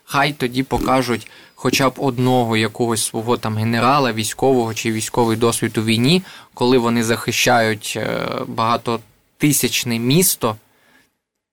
Хай 0.05 0.33
тоді 0.33 0.63
покажуть 0.63 1.31
хоча 1.55 1.91
б 1.91 1.93
одного 1.97 2.57
якогось 2.57 3.05
свого 3.05 3.37
там 3.37 3.57
генерала, 3.57 4.13
військового 4.13 4.75
чи 4.75 4.93
військовий 4.93 5.37
досвід 5.37 5.79
у 5.79 5.83
війні, 5.85 6.23
коли 6.55 6.79
вони 6.79 7.05
захищають 7.05 7.95
е, 7.97 8.29
багатотисячне 8.47 9.99
місто 9.99 10.57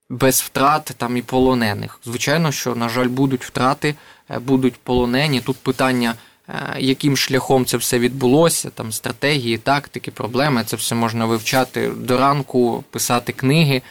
без 0.10 0.42
втрат 0.42 0.92
там 0.98 1.18
і 1.18 1.22
полонених. 1.22 2.00
Звичайно, 2.06 2.52
що, 2.52 2.76
на 2.76 2.90
жаль, 2.90 3.08
будуть 3.08 3.46
втрати, 3.46 3.96
е, 4.30 4.40
будуть 4.40 4.76
полонені. 4.76 5.42
Тут 5.42 5.58
питання, 5.58 6.16
е, 6.50 6.54
яким 6.80 7.18
шляхом 7.18 7.66
це 7.66 7.78
все 7.78 8.00
відбулося, 8.00 8.70
там 8.70 8.92
стратегії, 8.92 9.58
тактики, 9.58 10.12
проблеми. 10.12 10.64
Це 10.66 10.76
все 10.76 10.96
можна 10.96 11.26
вивчати 11.26 11.90
до 11.90 12.18
ранку, 12.18 12.84
писати 12.90 13.34
книги. 13.34 13.82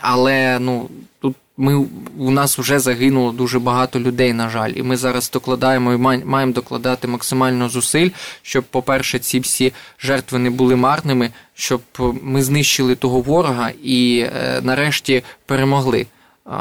Але 0.00 0.58
ну, 0.58 0.88
ми, 1.56 1.86
у 2.18 2.30
нас 2.30 2.58
вже 2.58 2.78
загинуло 2.78 3.32
дуже 3.32 3.58
багато 3.58 4.00
людей, 4.00 4.32
на 4.32 4.48
жаль, 4.48 4.72
і 4.76 4.82
ми 4.82 4.96
зараз 4.96 5.30
докладаємо 5.30 5.92
і 5.92 5.96
маємо 6.24 6.52
докладати 6.52 7.08
максимально 7.08 7.68
зусиль, 7.68 8.10
щоб, 8.42 8.64
по-перше, 8.64 9.18
ці 9.18 9.40
всі 9.40 9.72
жертви 9.98 10.38
не 10.38 10.50
були 10.50 10.76
марними, 10.76 11.30
щоб 11.54 11.82
ми 12.22 12.42
знищили 12.42 12.94
того 12.94 13.20
ворога 13.20 13.70
і 13.82 14.18
е, 14.18 14.60
нарешті 14.62 15.22
перемогли. 15.46 16.06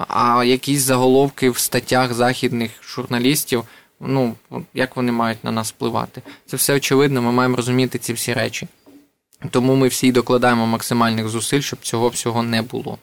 А 0.08 0.44
якісь 0.46 0.82
заголовки 0.82 1.50
в 1.50 1.58
статтях 1.58 2.14
західних 2.14 2.72
журналістів, 2.84 3.64
ну 4.00 4.36
як 4.74 4.96
вони 4.96 5.12
мають 5.12 5.44
на 5.44 5.52
нас 5.52 5.70
впливати? 5.70 6.22
Це 6.46 6.58
все 6.58 6.76
очевидно. 6.76 7.22
Ми 7.22 7.32
маємо 7.32 7.56
розуміти 7.56 7.98
ці 8.00 8.14
всі 8.14 8.34
речі. 8.34 8.68
Тому 9.50 9.76
ми 9.76 9.88
всі 9.88 10.12
докладаємо 10.12 10.68
максимальних 10.68 11.30
зусиль, 11.30 11.62
щоб 11.62 11.80
цього 11.80 12.10
всього 12.10 12.44
не 12.44 12.62
було. 12.62 12.98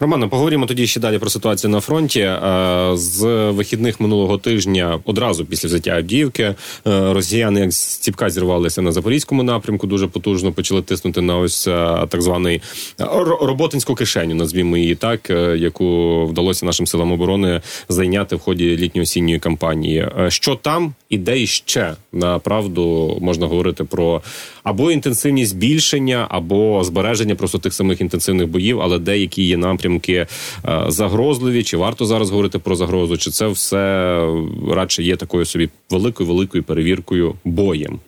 Романо, 0.00 0.28
поговоримо 0.28 0.66
тоді 0.66 0.86
ще 0.86 1.00
далі 1.00 1.18
про 1.18 1.30
ситуацію 1.30 1.70
на 1.70 1.80
фронті. 1.80 2.20
Е, 2.20 2.90
з 2.94 3.24
вихідних 3.50 4.00
минулого 4.00 4.38
тижня, 4.38 5.00
одразу 5.04 5.44
після 5.44 5.68
взяття 5.68 5.90
Авдіївки, 5.90 6.42
е, 6.42 6.54
росіяни 6.84 7.60
як 7.60 7.72
з 7.72 7.96
ціпка 7.98 8.30
зірвалися 8.30 8.82
на 8.82 8.92
запорізькому 8.92 9.42
напрямку. 9.42 9.86
Дуже 9.86 10.06
потужно 10.06 10.52
почали 10.52 10.82
тиснути 10.82 11.20
на 11.20 11.38
ось 11.38 11.66
е, 11.66 12.06
так 12.08 12.22
званий 12.22 12.62
роботинську 13.40 13.94
кишеню, 13.94 14.34
назвімо 14.34 14.76
її 14.76 14.94
так, 14.94 15.30
яку 15.56 16.26
вдалося 16.26 16.66
нашим 16.66 16.86
силам 16.86 17.12
оборони 17.12 17.60
зайняти 17.88 18.36
в 18.36 18.40
ході 18.40 18.76
літньо-осінньої 18.76 19.38
кампанії. 19.38 20.08
Що 20.28 20.54
там 20.54 20.94
і 21.14 21.18
де 21.18 21.42
іще 21.42 21.96
направду 22.12 23.18
можна 23.20 23.46
говорити 23.46 23.84
про 23.84 24.22
або 24.62 24.90
інтенсивність 24.90 25.50
збільшення, 25.50 26.26
або 26.30 26.84
збереження 26.84 27.34
просто 27.34 27.58
тих 27.58 27.74
самих 27.74 28.00
інтенсивних 28.00 28.48
боїв, 28.48 28.80
але 28.80 28.98
деякі 28.98 29.42
є 29.42 29.56
напрямки 29.56 30.12
е, 30.12 30.26
загрозливі, 30.88 31.62
чи 31.62 31.76
варто 31.76 32.06
зараз 32.06 32.30
говорити 32.30 32.58
про 32.58 32.76
загрозу, 32.76 33.16
чи 33.16 33.30
це 33.30 33.46
все 33.48 33.78
радше 34.70 35.02
є 35.02 35.16
такою 35.16 35.44
собі 35.44 35.68
великою 35.90 36.28
великою 36.28 36.64
перевіркою 36.64 37.34
боєм. 37.44 37.98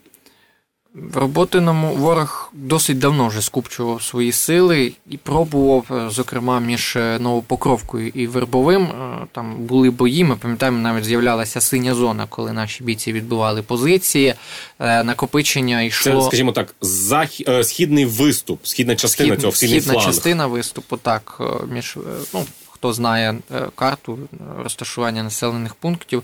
В 0.97 1.17
роботиному 1.17 1.95
ворог 1.95 2.50
досить 2.53 2.99
давно 2.99 3.29
вже 3.29 3.43
скупчував 3.43 4.03
свої 4.03 4.33
сили 4.33 4.93
і 5.11 5.17
пробував, 5.17 5.85
е, 5.91 6.11
зокрема, 6.11 6.61
між 6.61 6.97
е, 6.97 7.19
Новопокровкою 7.19 8.09
і 8.09 8.26
Вербовим. 8.26 8.83
Е, 8.83 9.26
там 9.33 9.55
були 9.57 9.91
бої. 9.91 10.25
Ми 10.25 10.37
пам'ятаємо, 10.37 10.79
навіть 10.79 11.05
з'являлася 11.05 11.61
синя 11.61 11.95
зона, 11.95 12.26
коли 12.29 12.53
наші 12.53 12.85
бійці 12.85 13.12
відбували 13.12 13.62
позиції. 13.62 14.35
Накопичення 14.79 15.83
йшло. 15.83 16.21
Це, 16.23 16.26
скажімо 16.26 16.53
так, 16.53 16.75
зах... 16.81 17.29
східний 17.62 18.07
виступ, 18.07 18.61
східна 18.62 18.97
частина 18.97 19.31
Схід... 19.31 19.41
цього 19.41 19.53
східний 19.53 19.81
Східна 19.81 19.93
фланг. 19.93 20.07
частина 20.07 20.47
виступу, 20.47 20.97
так. 20.97 21.41
між 21.71 21.97
ну, 22.35 22.45
Хто 22.71 22.93
знає 22.93 23.38
карту 23.75 24.19
розташування 24.62 25.23
населених 25.23 25.75
пунктів, 25.75 26.23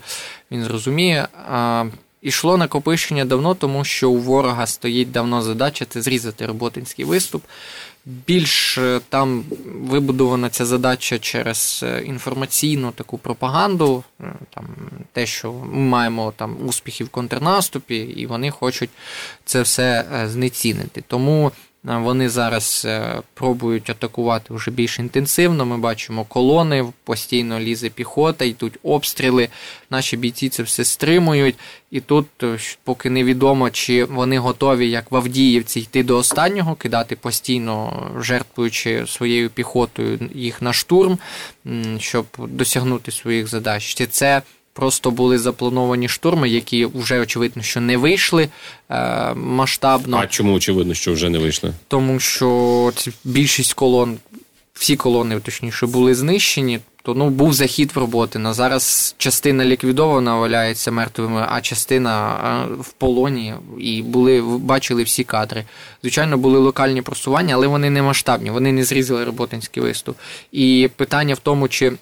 він 0.51 0.63
зрозуміє. 0.63 1.27
Ішло 2.23 2.57
накопичення 2.57 3.25
давно, 3.25 3.55
тому 3.55 3.83
що 3.83 4.09
у 4.09 4.17
ворога 4.17 4.67
стоїть 4.67 5.11
давно 5.11 5.41
задача 5.41 5.85
це 5.85 6.01
зрізати 6.01 6.45
роботинський 6.45 7.05
виступ. 7.05 7.43
Більш 8.05 8.77
е, 8.77 9.01
там 9.09 9.43
вибудована 9.65 10.49
ця 10.49 10.65
задача 10.65 11.19
через 11.19 11.79
е, 11.83 12.03
інформаційну 12.05 12.91
таку 12.91 13.17
пропаганду, 13.17 14.03
е, 14.21 14.33
там 14.49 14.67
те, 15.11 15.25
що 15.25 15.51
ми 15.51 15.79
маємо 15.79 16.33
там 16.35 16.57
успіхи 16.65 17.03
в 17.03 17.09
контрнаступі, 17.09 17.95
і 17.95 18.25
вони 18.25 18.51
хочуть 18.51 18.89
це 19.45 19.61
все 19.61 20.05
знецінити. 20.27 21.03
Тому 21.07 21.51
Вони 21.83 22.29
зараз 22.29 22.83
е, 22.85 23.21
пробують 23.33 23.89
атакувати 23.89 24.53
вже 24.53 24.71
більш 24.71 24.99
інтенсивно. 24.99 25.65
Ми 25.65 25.77
бачимо 25.77 26.23
колони, 26.23 26.85
постійно 27.03 27.59
лізе 27.59 27.89
піхота, 27.89 28.45
йдуть 28.45 28.77
обстріли. 28.83 29.49
Наші 29.89 30.17
бійці 30.17 30.49
це 30.49 30.63
все 30.63 30.85
стримують. 30.85 31.55
І 31.91 31.99
тут 31.99 32.27
е, 32.43 32.57
поки 32.83 33.09
невідомо, 33.09 33.69
чи 33.69 34.05
вони 34.05 34.37
готові, 34.37 34.89
як 34.89 35.11
в 35.11 35.15
Авдіївці, 35.15 35.79
йти 35.79 36.03
до 36.03 36.17
останнього, 36.17 36.75
кидати 36.75 37.15
постійно, 37.15 38.07
жертвуючи 38.19 39.07
своєю 39.07 39.49
піхотою 39.49 40.19
їх 40.33 40.61
на 40.61 40.73
штурм, 40.73 41.17
щоб 41.97 42.25
досягнути 42.37 43.11
своїх 43.11 43.47
задач. 43.47 43.83
Чи 43.95 44.05
це 44.05 44.41
Просто 44.73 45.11
були 45.11 45.39
заплановані 45.39 46.09
штурми, 46.09 46.49
які 46.49 46.85
вже 46.85 47.19
очевидно, 47.19 47.63
що 47.63 47.81
не 47.81 47.97
вийшли 47.97 48.49
е, 48.89 49.33
масштабно. 49.33 50.17
А 50.17 50.27
чому 50.27 50.53
очевидно, 50.53 50.93
що 50.93 51.13
вже 51.13 51.29
не 51.29 51.39
вийшли? 51.39 51.73
Тому 51.87 52.19
що 52.19 52.91
більшість 53.23 53.73
колон, 53.73 54.17
всі 54.73 54.95
колони, 54.95 55.39
точніше, 55.39 55.85
були 55.87 56.15
знищені. 56.15 56.79
То 57.05 57.13
ну 57.13 57.29
був 57.29 57.53
захід 57.53 57.91
в 57.95 57.97
роботи. 57.97 58.39
На 58.39 58.53
зараз 58.53 59.15
частина 59.17 59.65
ліквідована, 59.65 60.35
валяється 60.35 60.91
мертвими, 60.91 61.45
а 61.49 61.61
частина 61.61 62.35
в 62.79 62.91
полоні 62.91 63.53
і 63.79 64.01
були 64.01 64.41
бачили 64.41 65.03
всі 65.03 65.23
кадри. 65.23 65.65
Звичайно, 66.01 66.37
були 66.37 66.59
локальні 66.59 67.01
просування, 67.01 67.55
але 67.55 67.67
вони 67.67 67.89
не 67.89 68.01
масштабні. 68.01 68.51
Вони 68.51 68.71
не 68.71 68.83
зрізали 68.83 69.23
роботинський 69.23 69.83
виступ. 69.83 70.17
І 70.51 70.89
питання 70.95 71.33
в 71.33 71.39
тому, 71.39 71.67
чи 71.67 71.93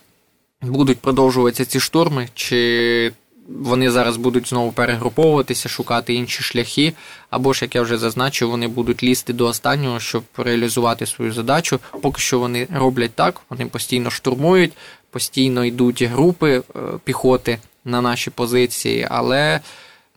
будуть 0.61 0.99
продовжуватися 0.99 1.65
ці 1.65 1.79
штурми, 1.79 2.29
чи 2.33 3.11
вони 3.47 3.91
зараз 3.91 4.17
будуть 4.17 4.49
знову 4.49 4.71
перегруповуватися, 4.71 5.69
шукати 5.69 6.13
інші 6.13 6.43
шляхи, 6.43 6.93
або 7.29 7.53
ж, 7.53 7.65
як 7.65 7.75
я 7.75 7.81
вже 7.81 7.97
зазначив, 7.97 8.49
вони 8.49 8.67
будуть 8.67 9.03
лізти 9.03 9.33
до 9.33 9.45
останнього, 9.45 9.99
щоб 9.99 10.23
реалізувати 10.37 11.05
свою 11.05 11.33
задачу. 11.33 11.79
Поки 12.01 12.21
що 12.21 12.39
вони 12.39 12.67
роблять 12.73 13.11
так, 13.11 13.41
вони 13.49 13.65
постійно 13.65 14.09
штурмують, 14.09 14.73
постійно 15.09 15.65
йдуть 15.65 16.03
групи 16.03 16.51
е, 16.51 16.79
піхоти 17.03 17.57
на 17.85 18.01
наші 18.01 18.29
позиції, 18.29 19.07
але 19.09 19.59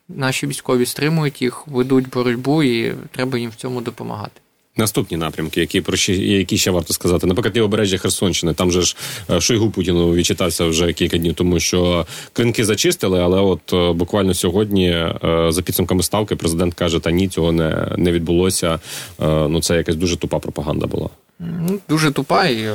наші 0.09 0.47
військові 0.47 0.85
стримують 0.85 1.41
їх, 1.41 1.67
ведуть 1.67 2.09
боротьбу, 2.09 2.63
і 2.63 2.93
треба 3.11 3.37
їм 3.37 3.49
в 3.49 3.55
цьому 3.55 3.81
допомагати. 3.81 4.41
Наступні 4.77 5.17
напрямки, 5.17 5.59
які 5.59 5.81
про 5.81 5.97
які 6.13 6.57
ще 6.57 6.71
варто 6.71 6.93
сказати, 6.93 7.27
наприклад, 7.27 7.57
лівобережжя 7.57 7.97
Херсонщини. 7.97 8.53
Там 8.53 8.71
же 8.71 8.81
ж 8.81 8.95
е, 9.29 9.41
Шойгу 9.41 9.69
Путіну 9.69 10.13
відчитався 10.13 10.65
вже 10.65 10.93
кілька 10.93 11.17
днів, 11.17 11.33
тому 11.33 11.59
що 11.59 12.05
кринки 12.33 12.65
зачистили, 12.65 13.19
але 13.19 13.41
от 13.41 13.73
е, 13.73 13.93
буквально 13.93 14.33
сьогодні, 14.33 14.89
е, 14.89 15.47
за 15.49 15.61
підсумками 15.61 16.03
ставки, 16.03 16.35
президент 16.35 16.73
каже: 16.73 16.99
та 16.99 17.11
ні, 17.11 17.27
цього 17.27 17.51
не 17.51 17.95
не 17.97 18.11
відбулося. 18.11 18.79
Ну 19.19 19.61
це 19.61 19.75
якась 19.75 19.95
дуже 19.95 20.17
тупа 20.17 20.39
пропаганда 20.39 20.87
була. 20.87 21.09
Ну, 21.39 21.79
дуже 21.89 22.11
тупа, 22.11 22.45
і 22.45 22.69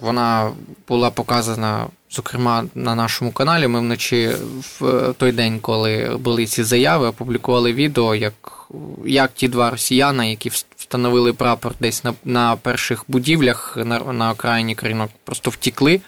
вона 0.00 0.52
була 0.88 1.10
показана, 1.10 1.86
зокрема, 2.10 2.64
на 2.74 2.94
нашому 2.94 3.32
каналі. 3.32 3.68
Ми 3.68 3.80
вночі 3.80 4.30
в 4.60 5.12
той 5.18 5.32
день, 5.32 5.58
коли 5.60 6.16
були 6.20 6.46
ці 6.46 6.62
заяви, 6.62 7.06
опублікували 7.06 7.72
відео, 7.72 8.14
як 8.14 8.63
як 9.06 9.32
ті 9.34 9.48
два 9.48 9.70
росіяни, 9.70 10.30
які 10.30 10.50
встановили 10.76 11.32
прапор 11.32 11.74
десь 11.80 12.04
на 12.04 12.14
на 12.24 12.56
перших 12.56 13.04
будівлях 13.08 13.76
на 13.76 13.98
на 13.98 14.30
окраїні 14.30 14.74
кринок, 14.74 15.10
просто 15.24 15.50
втікли. 15.50 16.00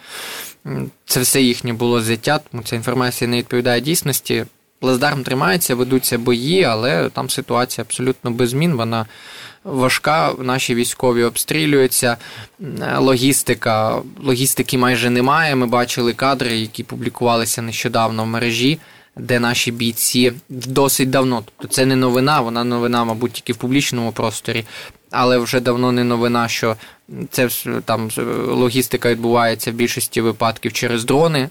Це 1.07 1.21
все 1.21 1.43
їхнє 1.43 1.73
було 1.73 1.99
взяття, 1.99 2.39
тому 2.39 2.63
ця 2.63 2.77
інформація 2.77 3.31
не 3.31 3.37
відповідає 3.37 3.81
дійсності. 3.81 4.45
Плацдарм 4.81 5.23
тримається, 5.23 5.75
ведуться 5.75 6.19
бої, 6.19 6.65
але 6.65 7.09
там 7.09 7.31
ситуація 7.31 7.85
абсолютно 7.85 8.31
без 8.31 8.51
змін. 8.51 8.75
Вона 8.75 9.07
важка. 9.65 10.33
Наші 10.39 10.75
військові 10.75 11.25
обстрілюються. 11.25 12.17
Логістика, 12.97 14.03
логістики 14.23 14.79
майже 14.79 15.11
немає. 15.11 15.57
Ми 15.57 15.67
бачили 15.67 16.13
кадри, 16.13 16.59
які 16.59 16.83
публікувалися 16.83 17.63
нещодавно 17.63 18.25
в 18.25 18.27
мережі 18.27 18.79
де 19.17 19.41
наші 19.41 19.73
бійці 19.73 20.33
досить 20.49 21.11
давно. 21.11 21.43
Тобто 21.45 21.75
це 21.75 21.87
не 21.87 21.97
новина, 21.97 22.41
вона 22.41 22.65
новина, 22.65 23.05
мабуть, 23.05 23.33
тільки 23.33 23.53
в 23.53 23.57
публічному 23.57 24.13
просторі, 24.13 24.65
але 25.11 25.39
вже 25.39 25.61
давно 25.61 25.93
не 25.93 26.05
новина, 26.05 26.49
що 26.49 26.77
це 27.31 27.49
там 27.85 28.11
логістика 28.49 29.11
відбувається 29.11 29.71
в 29.71 29.75
більшості 29.75 30.21
випадків 30.21 30.73
через 30.73 31.05
дрони. 31.05 31.49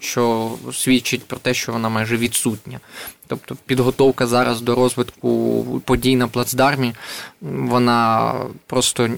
Що 0.00 0.52
свідчить 0.72 1.24
про 1.24 1.38
те, 1.38 1.54
що 1.54 1.72
вона 1.72 1.88
майже 1.88 2.16
відсутня. 2.16 2.80
Тобто 3.26 3.56
підготовка 3.66 4.26
зараз 4.26 4.60
до 4.60 4.74
розвитку 4.74 5.64
подій 5.84 6.16
на 6.16 6.28
плацдармі, 6.28 6.94
вона 7.40 8.34
просто 8.66 9.10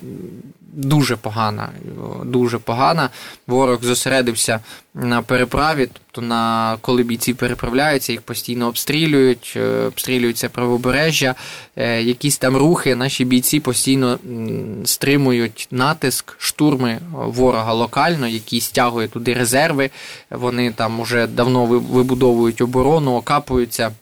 дуже 0.73 1.17
погана. 1.17 1.69
Дуже 2.25 2.59
погана. 2.59 3.11
Ворог 3.47 3.83
зосередився 3.83 4.61
на 4.99 5.23
переправі, 5.23 5.89
тобто 5.93 6.21
на 6.29 6.77
коли 6.81 7.03
бійці 7.03 7.35
переправляються, 7.35 8.13
їх 8.13 8.23
постійно 8.23 8.67
обстрілюють, 8.67 9.53
е, 9.57 9.87
обстрілюються 9.87 10.49
правобережжя, 10.49 11.35
е, 11.77 12.03
якісь 12.03 12.39
там 12.39 12.57
рухи. 12.57 12.95
Наші 12.95 13.25
бійці 13.25 13.61
постійно 13.61 14.19
стримують 14.85 15.69
натиск, 15.71 16.37
штурми 16.39 16.99
ворога 17.13 17.73
локально, 17.73 18.29
які 18.29 18.61
стягують 18.61 19.11
туди 19.11 19.35
резерви. 19.35 19.91
Вони 20.31 20.73
там 20.73 21.01
уже 21.01 21.27
давно 21.27 21.67
вибудовують 21.67 22.61
оборону, 22.61 23.15
окапуються. 23.15 23.93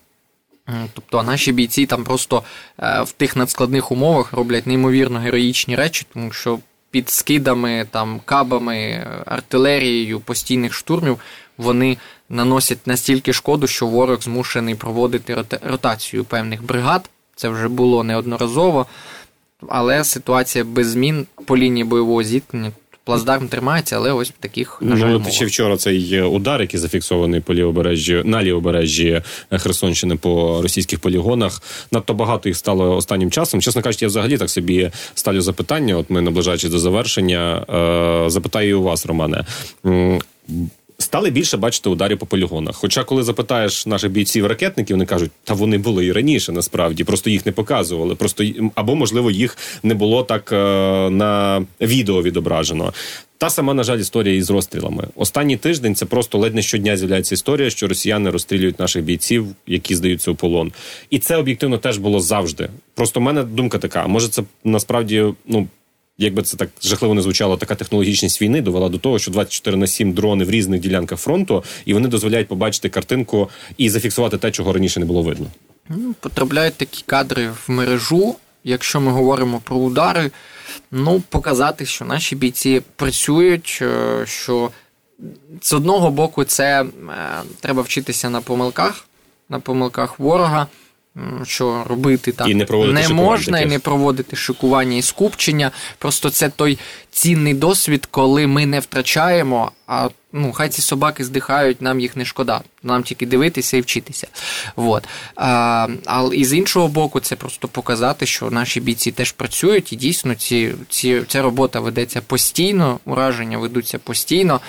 Тобто 0.93 1.23
наші 1.23 1.53
бійці 1.53 1.87
там 1.87 2.05
просто 2.05 2.43
е, 2.79 3.03
в 3.03 3.13
тих 3.13 3.37
надскладних 3.37 3.93
умовах 3.93 4.33
роблять 4.33 4.67
неймовірно 4.67 5.19
героїчні 5.19 5.77
речі, 5.77 6.07
тому 6.15 6.33
що 6.33 6.59
під 6.97 7.11
скидами, 7.11 7.87
там, 7.91 8.21
кабами, 8.25 9.07
артилерією 9.27 10.21
постійних 10.21 10.75
штурмів 10.75 11.19
вони 11.59 11.97
наносять 12.29 12.87
настільки 12.87 13.33
шкоду, 13.33 13.67
що 13.67 13.87
ворог 13.87 14.23
змушений 14.23 14.75
проводити 14.75 15.45
ротацію 15.63 16.25
певних 16.25 16.65
бригад. 16.65 17.11
Це 17.35 17.49
вже 17.49 17.69
було 17.69 18.05
неодноразово, 18.05 18.87
але 19.69 20.05
ситуація 20.05 20.65
без 20.65 20.91
змін 20.91 21.27
по 21.47 21.57
лінії 21.57 21.85
бойового 21.85 22.23
зіткнення 22.23 22.73
плацдарм 23.07 23.49
тримається, 23.49 23.97
але 23.97 24.13
ось 24.13 24.33
таких 24.41 24.79
на 24.81 24.97
жаль, 24.97 25.09
Ну, 25.11 25.31
ще 25.31 25.45
вчора 25.45 25.77
цей 25.77 26.23
удар, 26.23 26.61
який 26.61 26.81
зафіксований 26.81 27.41
по 27.41 27.55
лівобережжі 27.55 28.23
на 28.25 28.43
лівобережжі 28.43 29.23
Херсонщини 29.51 30.17
по 30.17 30.63
російських 30.63 31.01
полігонах. 31.01 31.63
Надто 31.93 32.15
багато 32.15 32.49
їх 32.49 32.59
стало 32.59 32.97
останнім 32.97 33.31
часом. 33.31 33.61
Чесно 33.61 33.83
кажучи, 33.83 34.05
я 34.05 34.09
взагалі 34.09 34.39
так 34.39 34.51
собі 34.51 34.91
ставлю 35.15 35.41
запитання. 35.41 35.97
От 35.97 36.11
ми 36.11 36.21
наближаючись 36.21 36.71
до 36.71 36.79
завершення, 36.79 37.67
е, 38.27 38.31
запитаю 38.31 38.81
у 38.81 38.83
вас, 38.83 39.07
Романе. 39.07 39.45
Стали 41.07 41.31
більше 41.31 41.57
бачити 41.57 41.89
ударів 41.89 42.19
по 42.19 42.27
полігонах. 42.27 42.77
Хоча, 42.77 43.05
коли 43.05 43.23
запитаєш 43.23 43.87
наших 43.87 44.11
бійців-ракетників, 44.11 44.91
вони 44.91 45.07
кажуть, 45.07 45.31
та 45.45 45.55
вони 45.55 45.79
були 45.79 46.07
і 46.07 46.13
раніше, 46.13 46.53
насправді, 46.53 47.05
просто 47.05 47.31
їх 47.31 47.47
не 47.47 47.53
показували. 47.53 48.15
Просто 48.15 48.45
або, 48.75 48.95
можливо, 48.95 49.31
їх 49.31 49.59
не 49.83 49.95
було 49.95 50.23
так 50.23 50.53
е, 50.53 50.57
на 51.11 51.63
відео 51.81 52.23
відображено. 52.23 52.93
Та 53.39 53.51
сама, 53.51 53.75
на 53.75 53.83
жаль, 53.83 53.99
історія 53.99 54.35
із 54.35 54.51
розстрілами. 54.51 55.09
Останній 55.17 55.57
тиждень 55.57 55.95
це 55.95 56.07
просто 56.07 56.39
ледь 56.39 56.55
не 56.55 56.63
щодня 56.63 56.97
з'являється 56.97 57.35
історія, 57.35 57.71
що 57.71 57.89
росіяни 57.89 58.31
розстрілюють 58.31 58.79
наших 58.79 59.05
бійців, 59.05 59.47
які 59.67 59.95
здаються 59.95 60.31
у 60.31 60.35
полон. 60.35 60.73
І 61.11 61.19
це 61.19 61.37
об'єктивно 61.37 61.79
теж 61.79 61.99
було 61.99 62.21
завжди. 62.21 62.69
Просто 62.95 63.21
в 63.21 63.23
мене 63.23 63.43
думка 63.43 63.79
така: 63.79 64.07
може, 64.07 64.29
це 64.29 64.43
насправді 64.65 65.25
ну 65.47 65.69
якби 66.19 66.43
це 66.43 66.57
так 66.57 66.71
жахливо 66.83 67.15
не 67.15 67.23
звучало, 67.23 67.57
така 67.57 67.75
технологічність 67.75 68.43
війни 68.43 68.63
довела 68.63 68.89
до 68.89 68.99
того, 68.99 69.19
що 69.19 69.31
24 69.31 69.77
на 69.77 69.87
7 69.87 70.13
дрони 70.13 70.45
в 70.45 70.51
різних 70.51 70.81
ділянках 70.81 71.19
фронту, 71.19 71.65
і 71.85 71.95
вони 71.95 72.09
дозволяють 72.09 72.49
побачити 72.49 72.89
картинку 72.89 73.51
і 73.77 73.91
зафіксувати 73.91 74.39
те, 74.39 74.51
чого 74.51 74.73
раніше 74.73 75.01
не 75.01 75.07
було 75.07 75.23
видно. 75.23 75.47
Ну, 75.89 76.15
потрапляють 76.21 76.75
такі 76.75 77.03
кадри 77.07 77.51
в 77.51 77.71
мережу. 77.71 78.37
Якщо 78.65 79.01
ми 79.01 79.13
говоримо 79.13 79.61
про 79.65 79.77
удари, 79.77 80.31
ну 80.91 81.23
показати, 81.29 81.87
що 81.87 82.05
наші 82.05 82.37
бійці 82.37 82.83
працюють, 82.97 83.79
е, 83.83 84.25
що 84.27 84.71
з 85.63 85.73
одного 85.73 86.11
боку 86.11 86.45
це 86.45 86.83
е, 86.83 86.89
треба 87.61 87.83
вчитися 87.83 88.31
на 88.31 88.41
помилках, 88.41 89.07
на 89.49 89.61
помилках 89.61 90.19
ворога 90.19 90.67
що 91.45 91.85
робити 91.89 92.33
так 92.33 92.49
і 92.49 92.55
не, 92.55 92.67
не 92.93 93.09
можна, 93.09 93.59
таких. 93.59 93.73
і 93.73 93.75
не 93.75 93.79
проводити 93.79 94.37
шикування 94.37 94.97
і 94.97 95.03
скупчення. 95.03 95.71
Просто 95.99 96.31
це 96.31 96.49
той 96.49 96.79
цінний 97.11 97.55
досвід, 97.55 98.07
коли 98.11 98.47
ми 98.47 98.67
не 98.67 98.81
втрачаємо, 98.81 99.73
а 99.87 100.09
ну, 100.33 100.53
хай 100.53 100.69
ці 100.69 100.83
собаки 100.83 101.25
здихають, 101.25 101.83
нам 101.83 102.01
їх 102.01 102.17
не 102.17 102.25
шкода. 102.25 102.61
Нам 102.83 103.03
тільки 103.03 103.27
дивитися 103.27 103.77
і 103.77 103.81
вчитися. 103.81 104.27
Вот. 104.77 105.05
А, 105.37 105.89
Але 106.05 106.37
і 106.37 106.45
з 106.45 106.53
іншого 106.53 106.89
боку, 106.89 107.21
це 107.21 107.37
просто 107.37 107.69
показати, 107.69 108.27
що 108.27 108.51
наші 108.51 108.81
бійці 108.81 109.13
теж 109.13 109.33
працюють, 109.33 109.93
і 109.93 109.97
дійсно 109.97 110.35
ці, 110.35 110.75
ці, 110.89 111.23
ця 111.29 111.43
робота 111.43 111.81
ведеться 111.81 112.21
постійно, 112.21 113.01
ураження 113.05 113.59
ведуться 113.59 113.99
постійно. 113.99 114.61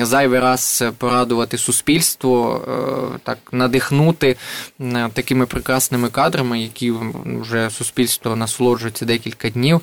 Зайвий 0.00 0.40
раз 0.40 0.84
порадувати 0.98 1.58
суспільство, 1.58 2.64
е, 3.14 3.18
так 3.22 3.38
надихнути 3.52 4.36
такими 5.12 5.46
прекрасними 5.46 6.08
кадрами, 6.08 6.60
які 6.60 6.92
вже 7.24 7.70
суспільство 7.70 8.36
насолоджується 8.36 9.04
декілька 9.04 9.50
днів 9.50 9.80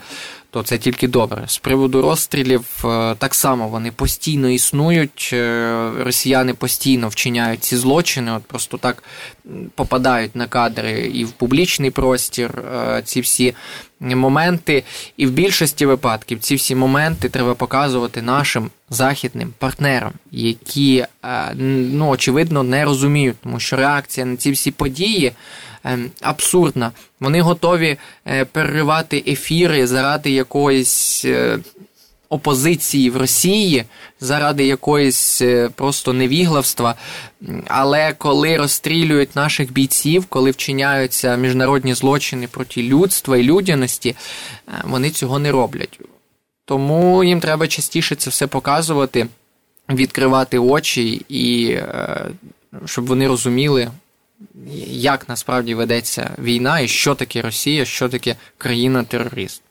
то 0.57 0.63
це 0.63 0.77
тільки 0.77 1.07
добре. 1.07 1.43
З 1.47 1.57
приводу 1.57 2.01
розстрілів, 2.01 2.65
е, 2.85 3.15
так 3.17 3.35
само 3.35 3.67
вони 3.67 3.91
постійно 3.91 4.49
існують, 4.49 5.29
е, 5.33 5.91
росіяни 5.99 6.53
постійно 6.53 7.07
вчиняють 7.07 7.63
ці 7.63 7.77
злочини, 7.77 8.31
от 8.31 8.43
просто 8.43 8.77
так 8.77 9.03
попадають 9.75 10.35
на 10.35 10.47
кадри 10.47 11.11
і 11.13 11.25
в 11.25 11.31
публічний 11.31 11.91
простір 11.91 12.63
е, 12.75 13.01
ці 13.05 13.21
всі 13.21 13.53
моменти. 13.99 14.83
І 15.17 15.25
в 15.25 15.31
більшості 15.31 15.85
випадків 15.85 16.39
ці 16.39 16.55
всі 16.55 16.75
моменти 16.75 17.29
треба 17.29 17.55
показувати 17.55 18.21
нашим 18.21 18.69
західним 18.89 19.53
партнерам, 19.57 20.11
які 20.31 21.05
ну, 21.55 22.09
очевидно 22.09 22.63
не 22.63 22.85
розуміють, 22.85 23.37
тому 23.43 23.59
що 23.59 23.75
реакція 23.75 24.25
на 24.25 24.35
ці 24.35 24.51
всі 24.51 24.71
події. 24.71 25.33
Ем, 25.87 26.11
абсурдна. 26.21 26.91
Вони 27.19 27.41
готові 27.41 27.97
е, 28.27 28.45
переривати 28.45 29.23
ефіри 29.27 29.87
заради 29.87 30.31
якоїсь 30.31 31.25
е, 31.25 31.59
опозиції 32.29 33.09
в 33.09 33.17
Росії, 33.17 33.83
заради 34.19 34.65
якоїсь 34.65 35.41
е, 35.41 35.69
просто 35.75 36.13
невіглавства. 36.13 36.95
Але 37.67 38.13
коли 38.13 38.57
розстрілюють 38.57 39.35
наших 39.35 39.73
бійців, 39.73 40.25
коли 40.25 40.51
вчиняються 40.51 41.35
міжнародні 41.35 41.93
злочини 41.93 42.47
проти 42.47 42.83
людства 42.83 43.37
і 43.37 43.43
людяності, 43.43 44.15
вони 44.83 45.09
цього 45.09 45.39
не 45.39 45.51
роблять. 45.51 45.99
Тому 46.65 47.23
їм 47.23 47.39
треба 47.39 47.67
частіше 47.67 48.15
це 48.15 48.29
все 48.29 48.47
показувати, 48.47 49.27
відкривати 49.89 50.59
очі 50.59 51.25
і 51.29 51.77
щоб 52.85 53.05
вони 53.05 53.27
розуміли 53.27 53.91
як 54.91 55.29
насправді 55.29 55.75
ведеться 55.75 56.35
війна, 56.39 56.79
і 56.79 56.87
що 56.87 57.15
таке 57.15 57.41
Росія, 57.41 57.85
що 57.85 58.09
таке 58.09 58.35
країна-терорист. 58.57 59.61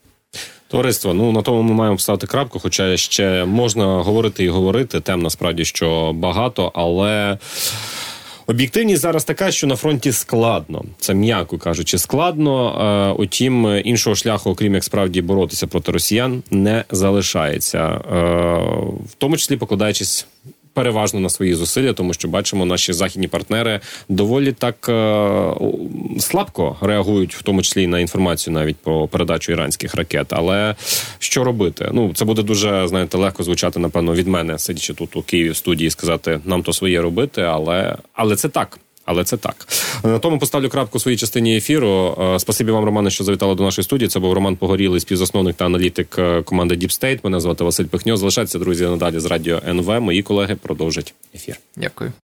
Товариство, 0.68 1.14
ну 1.14 1.33
на 1.33 1.42
тому 1.42 1.62
ми 1.62 1.74
маємо 1.74 1.96
поставити 1.96 2.26
крапку, 2.26 2.59
хоча 2.59 2.96
ще 2.96 3.44
можна 3.44 3.85
говорити 3.85 4.44
і 4.44 4.48
говорити. 4.48 5.00
Тем 5.00 5.22
насправді 5.22 5.64
що 5.64 6.12
багато, 6.12 6.72
але. 6.74 7.38
Об'єктивність 8.48 9.02
зараз 9.02 9.24
така, 9.24 9.50
що 9.50 9.66
на 9.66 9.76
фронті 9.76 10.12
складно, 10.12 10.85
це 10.98 11.14
м'яко 11.14 11.59
кажучи, 11.59 11.98
складно. 11.98 12.81
Е, 13.18 13.22
утім, 13.22 13.81
іншого 13.85 14.16
шляху, 14.16 14.50
окрім 14.50 14.74
як 14.74 14.85
справді 14.85 15.22
боротися 15.22 15.66
проти 15.66 15.92
росіян, 15.92 16.42
не 16.50 16.85
залишається, 16.90 17.79
е, 17.79 18.00
в 19.07 19.14
тому 19.18 19.37
числі 19.37 19.57
покладаючись 19.57 20.26
переважно 20.76 21.20
на 21.20 21.28
свої 21.28 21.54
зусилля, 21.54 21.92
тому 21.92 22.14
що 22.14 22.28
бачимо, 22.28 22.64
наші 22.64 22.92
західні 22.92 23.28
партнери 23.28 23.80
доволі 24.08 24.52
так 24.52 24.88
е, 24.88 25.52
слабко 26.18 26.76
реагують, 26.80 27.34
в 27.34 27.42
тому 27.42 27.62
числі 27.62 27.82
і 27.82 27.86
на 27.86 28.00
інформацію 28.00 28.54
навіть 28.54 28.76
про 28.76 29.08
передачу 29.08 29.52
іранських 29.52 29.94
ракет. 29.94 30.26
Але 30.30 30.74
що 31.18 31.44
робити? 31.44 31.90
Ну 31.92 32.12
це 32.14 32.24
буде 32.24 32.42
дуже 32.42 32.88
знаєте 32.88 33.18
легко 33.18 33.42
звучати, 33.42 33.80
напевно, 33.80 34.14
від 34.14 34.26
мене, 34.26 34.58
сидячи 34.58 34.94
тут 34.94 35.16
у 35.16 35.22
Києві 35.22 35.50
в 35.50 35.56
студії, 35.56 35.90
сказати 35.90 36.40
нам 36.44 36.62
то 36.62 36.72
своє 36.72 37.02
робити, 37.02 37.42
але 37.42 37.96
але 38.12 38.36
це 38.36 38.48
так. 38.48 38.78
Але 39.07 39.25
це 39.25 39.37
так. 39.37 39.69
На 40.05 40.19
тому 40.19 40.38
поставлю 40.38 40.69
крапку 40.69 40.99
в 40.99 41.01
своїй 41.01 41.16
частині 41.16 41.57
ефіру. 41.57 42.16
Е, 42.21 42.38
спасибі 42.38 42.71
вам, 42.71 42.85
Романе, 42.85 43.11
що 43.11 43.25
завітали 43.25 43.55
до 43.55 43.62
нашої 43.62 43.85
студії. 43.85 44.09
Це 44.09 44.21
був 44.21 44.33
Роман 44.33 44.57
Погорілий, 44.57 45.01
співзасновник 45.01 45.57
та 45.57 45.66
аналітик 45.66 46.16
е, 46.19 46.42
команди 46.42 46.75
Deep 46.75 47.03
State. 47.03 47.21
Мене 47.23 47.40
звати 47.40 47.64
Василь 47.64 47.85
Пихньо. 47.85 48.16
Залишайтеся, 48.16 48.59
друзі, 48.59 48.85
надалі 48.85 49.21
з 49.21 49.25
радіо 49.25 49.61
НВ. 49.69 50.01
Мої 50.01 50.23
колеги 50.23 50.57
продовжать 50.62 51.14
ефір. 51.35 51.57
Дякую. 51.77 52.12